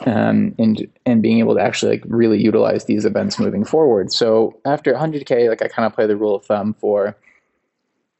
[0.06, 4.10] Um, and and being able to actually like really utilize these events moving forward.
[4.10, 7.14] So after 100k like i kind of play the rule of thumb for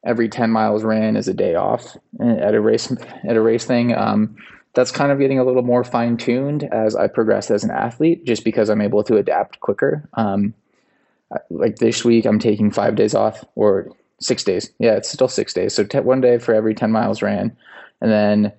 [0.05, 2.93] every 10 miles ran is a day off at a race
[3.25, 3.95] at a race thing.
[3.95, 4.37] Um,
[4.75, 8.25] that's kind of getting a little more fine tuned as I progress as an athlete,
[8.25, 10.09] just because I'm able to adapt quicker.
[10.15, 10.55] Um,
[11.51, 13.91] like this week, I'm taking five days off or
[14.23, 14.71] six days.
[14.79, 15.75] Yeah, it's still six days.
[15.75, 17.57] So one day for every 10 miles ran.
[18.01, 18.53] And then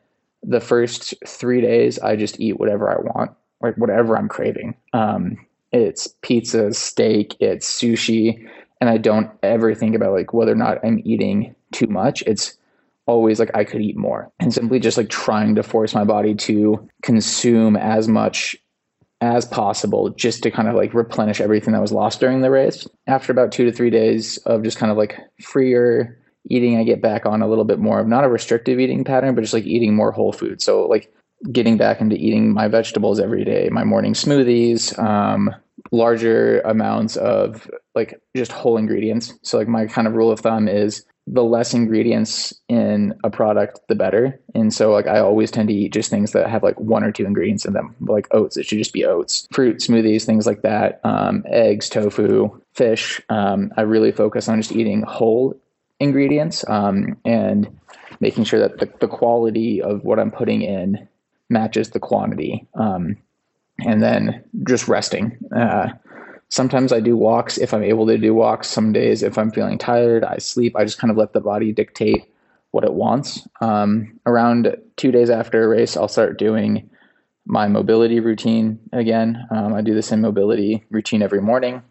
[0.43, 4.76] the first three days, I just eat whatever I want, like whatever I'm craving.
[4.93, 5.38] Um,
[5.72, 8.47] it's pizza, steak, it's sushi.
[8.80, 12.22] And I don't ever think about like whether or not I'm eating too much.
[12.24, 12.57] It's
[13.05, 16.36] always like I could eat more and simply just like trying to force my body
[16.36, 18.55] to consume as much
[19.24, 22.86] as possible just to kind of like replenish everything that was lost during the race.
[23.07, 26.19] After about two to three days of just kind of like freer
[26.49, 29.34] eating, I get back on a little bit more of not a restrictive eating pattern,
[29.34, 30.61] but just like eating more whole food.
[30.61, 31.11] So like
[31.51, 35.55] getting back into eating my vegetables every day, my morning smoothies, um,
[35.91, 39.34] larger amounts of like just whole ingredients.
[39.41, 43.80] So like my kind of rule of thumb is the less ingredients in a product,
[43.88, 44.39] the better.
[44.53, 47.11] And so, like, I always tend to eat just things that have like one or
[47.11, 48.57] two ingredients in them, like oats.
[48.57, 50.99] It should just be oats, fruit smoothies, things like that.
[51.03, 53.21] Um, eggs, tofu, fish.
[53.30, 55.59] Um, I really focus on just eating whole
[55.99, 57.80] ingredients um, and
[58.19, 61.07] making sure that the, the quality of what I'm putting in
[61.49, 62.67] matches the quantity.
[62.74, 63.17] Um,
[63.80, 65.38] and then just resting.
[65.55, 65.89] Uh,
[66.54, 68.68] Sometimes I do walks if I'm able to do walks.
[68.68, 70.76] Some days, if I'm feeling tired, I sleep.
[70.76, 72.32] I just kind of let the body dictate
[72.70, 73.47] what it wants.
[73.60, 76.88] Um, around two days after a race, I'll start doing
[77.47, 79.43] my mobility routine again.
[79.49, 81.82] Um, I do the same mobility routine every morning.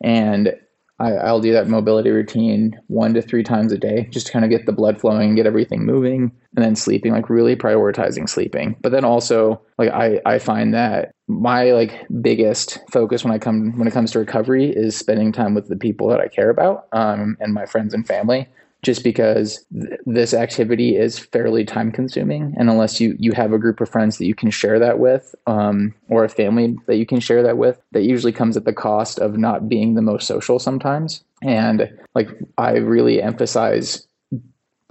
[0.00, 0.56] And
[0.98, 4.44] I, will do that mobility routine one to three times a day just to kind
[4.44, 8.76] of get the blood flowing, get everything moving, and then sleeping, like really prioritizing sleeping.
[8.80, 13.76] But then also, like I, I find that my like biggest focus when I come
[13.78, 16.86] when it comes to recovery is spending time with the people that I care about
[16.92, 18.48] um, and my friends and family
[18.86, 23.58] just because th- this activity is fairly time consuming and unless you you have a
[23.58, 27.04] group of friends that you can share that with um, or a family that you
[27.04, 30.28] can share that with that usually comes at the cost of not being the most
[30.28, 31.24] social sometimes.
[31.42, 32.28] And like
[32.58, 34.06] i really emphasize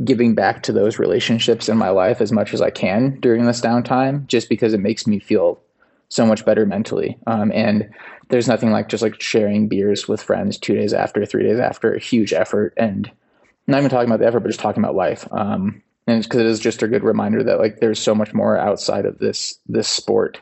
[0.04, 3.62] giving back to those relationships in my life as much as i can during this
[3.62, 5.58] downtime just because it makes me feel
[6.10, 7.18] so much better mentally.
[7.26, 7.90] Um, and
[8.30, 11.94] there's nothing like just like sharing beers with friends two days after three days after
[11.94, 13.10] a huge effort and
[13.68, 15.28] not even talking about the effort, but just talking about life.
[15.32, 18.58] Um, and because it is just a good reminder that like there's so much more
[18.58, 20.40] outside of this this sport.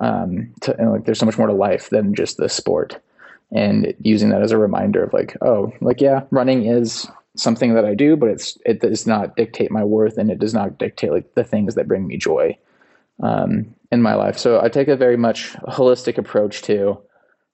[0.00, 3.00] Um, to, and like there's so much more to life than just this sport.
[3.54, 7.84] And using that as a reminder of like, oh, like yeah, running is something that
[7.84, 11.12] I do, but it's it does not dictate my worth, and it does not dictate
[11.12, 12.56] like the things that bring me joy
[13.22, 14.38] um, in my life.
[14.38, 16.98] So I take a very much holistic approach to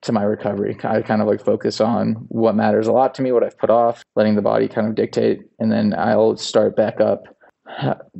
[0.02, 0.76] to my recovery.
[0.84, 3.70] I kind of like focus on what matters a lot to me, what I've put
[3.70, 7.24] off, letting the body kind of dictate, and then I'll start back up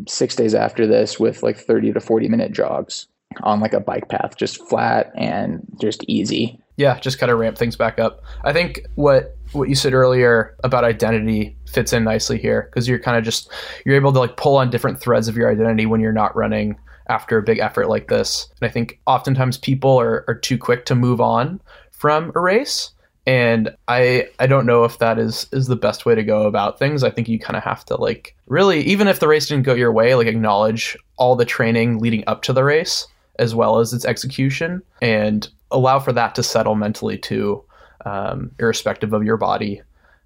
[0.06, 3.06] six days after this with like 30 to 40 minute jogs
[3.42, 6.60] on like a bike path, just flat and just easy.
[6.76, 8.22] Yeah, just kind of ramp things back up.
[8.44, 12.98] I think what what you said earlier about identity fits in nicely here because you're
[12.98, 13.50] kind of just
[13.84, 16.78] you're able to like pull on different threads of your identity when you're not running
[17.08, 18.48] after a big effort like this.
[18.60, 22.90] And I think oftentimes people are, are too quick to move on from a race.
[23.26, 26.78] And I I don't know if that is is the best way to go about
[26.78, 27.04] things.
[27.04, 29.74] I think you kind of have to like really even if the race didn't go
[29.74, 33.06] your way, like acknowledge all the training leading up to the race
[33.38, 37.62] as well as its execution and allow for that to settle mentally too,
[38.06, 39.82] um, irrespective of your body.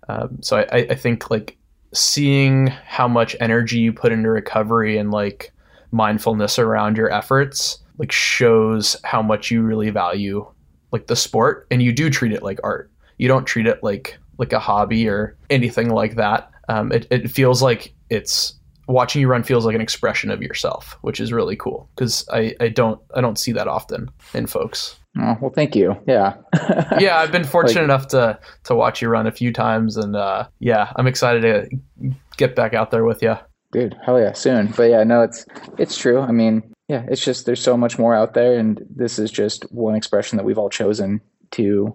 [0.08, 1.56] Um, so I, I think like
[1.92, 5.52] seeing how much energy you put into recovery and like
[5.92, 10.46] mindfulness around your efforts like shows how much you really value
[10.90, 12.90] like the sport and you do treat it like art.
[13.18, 16.50] You don't treat it like like a hobby or anything like that.
[16.68, 18.54] Um, it, it feels like it's
[18.88, 22.54] watching you run feels like an expression of yourself which is really cool because I,
[22.60, 24.98] I don't i don't see that often in folks.
[25.18, 25.96] Oh, well thank you.
[26.06, 26.34] Yeah.
[26.98, 30.16] Yeah i've been fortunate like, enough to to watch you run a few times and
[30.16, 33.36] uh, yeah i'm excited to get back out there with you
[33.72, 34.32] dude hell yeah.
[34.32, 34.68] Soon.
[34.76, 35.46] But yeah no it's
[35.78, 36.20] it's true.
[36.20, 39.64] I mean yeah it's just there's so much more out there and this is just
[39.72, 41.20] one expression that we've all chosen
[41.52, 41.94] to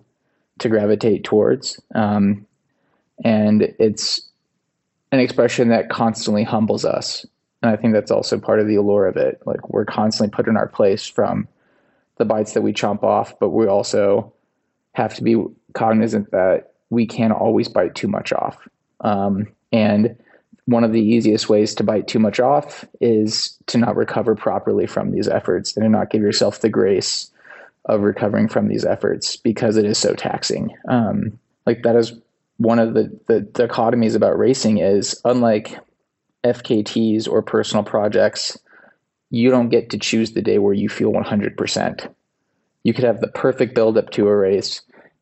[0.60, 1.80] to gravitate towards.
[1.96, 2.46] Um,
[3.24, 4.22] and it's
[5.12, 7.26] an expression that constantly humbles us.
[7.64, 9.42] And i think that's also part of the allure of it.
[9.46, 11.48] Like we're constantly put in our place from
[12.18, 14.34] the bites that we chomp off but we also
[14.94, 18.58] have to be cognizant that we can't always bite too much off.
[19.02, 20.16] Um, and
[20.68, 24.86] one of the easiest ways to bite too much off is to not recover properly
[24.86, 27.32] from these efforts and to not give yourself the grace
[27.86, 30.70] of recovering from these efforts because it is so taxing.
[30.90, 32.14] Um, like that is
[32.58, 35.80] one of the, the dichotomies about racing is unlike
[36.44, 38.58] FKTs or personal projects,
[39.30, 42.14] you don't get to choose the day where you feel 100%.
[42.84, 44.82] You could have the perfect build up to a race,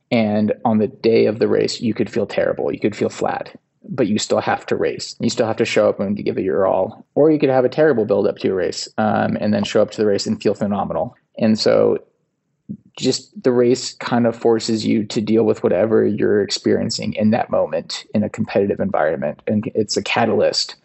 [0.09, 2.71] and on the day of the race, you could feel terrible.
[2.71, 3.55] You could feel flat,
[3.89, 5.15] but you still have to race.
[5.19, 7.05] You still have to show up and give it your all.
[7.15, 9.81] Or you could have a terrible build up to a race um, and then show
[9.81, 11.15] up to the race and feel phenomenal.
[11.37, 12.03] And so,
[12.97, 17.49] just the race kind of forces you to deal with whatever you're experiencing in that
[17.49, 19.41] moment in a competitive environment.
[19.47, 20.75] And it's a catalyst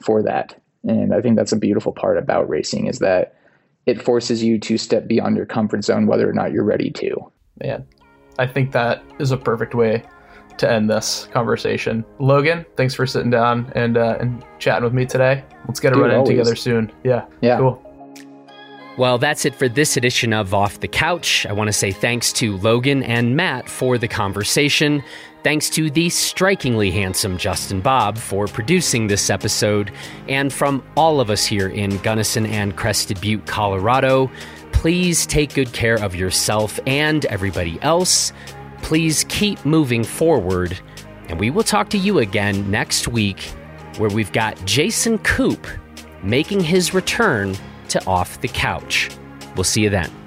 [0.00, 0.60] for that.
[0.82, 3.36] And I think that's a beautiful part about racing is that
[3.86, 7.32] it forces you to step beyond your comfort zone, whether or not you're ready to.
[7.62, 7.86] Man,
[8.38, 10.02] I think that is a perfect way
[10.58, 12.04] to end this conversation.
[12.18, 15.44] Logan, thanks for sitting down and uh, and chatting with me today.
[15.66, 16.92] Let's get a run in together soon.
[17.04, 17.26] Yeah.
[17.40, 17.58] Yeah.
[17.58, 17.82] Cool.
[18.98, 21.46] Well, that's it for this edition of Off the Couch.
[21.46, 25.02] I want to say thanks to Logan and Matt for the conversation.
[25.42, 29.90] Thanks to the strikingly handsome Justin Bob for producing this episode.
[30.28, 34.30] And from all of us here in Gunnison and Crested Butte, Colorado,
[34.72, 38.32] please take good care of yourself and everybody else.
[38.82, 40.78] Please keep moving forward.
[41.28, 43.40] And we will talk to you again next week,
[43.96, 45.66] where we've got Jason Koop
[46.22, 47.56] making his return
[47.88, 49.10] to Off the Couch.
[49.56, 50.21] We'll see you then.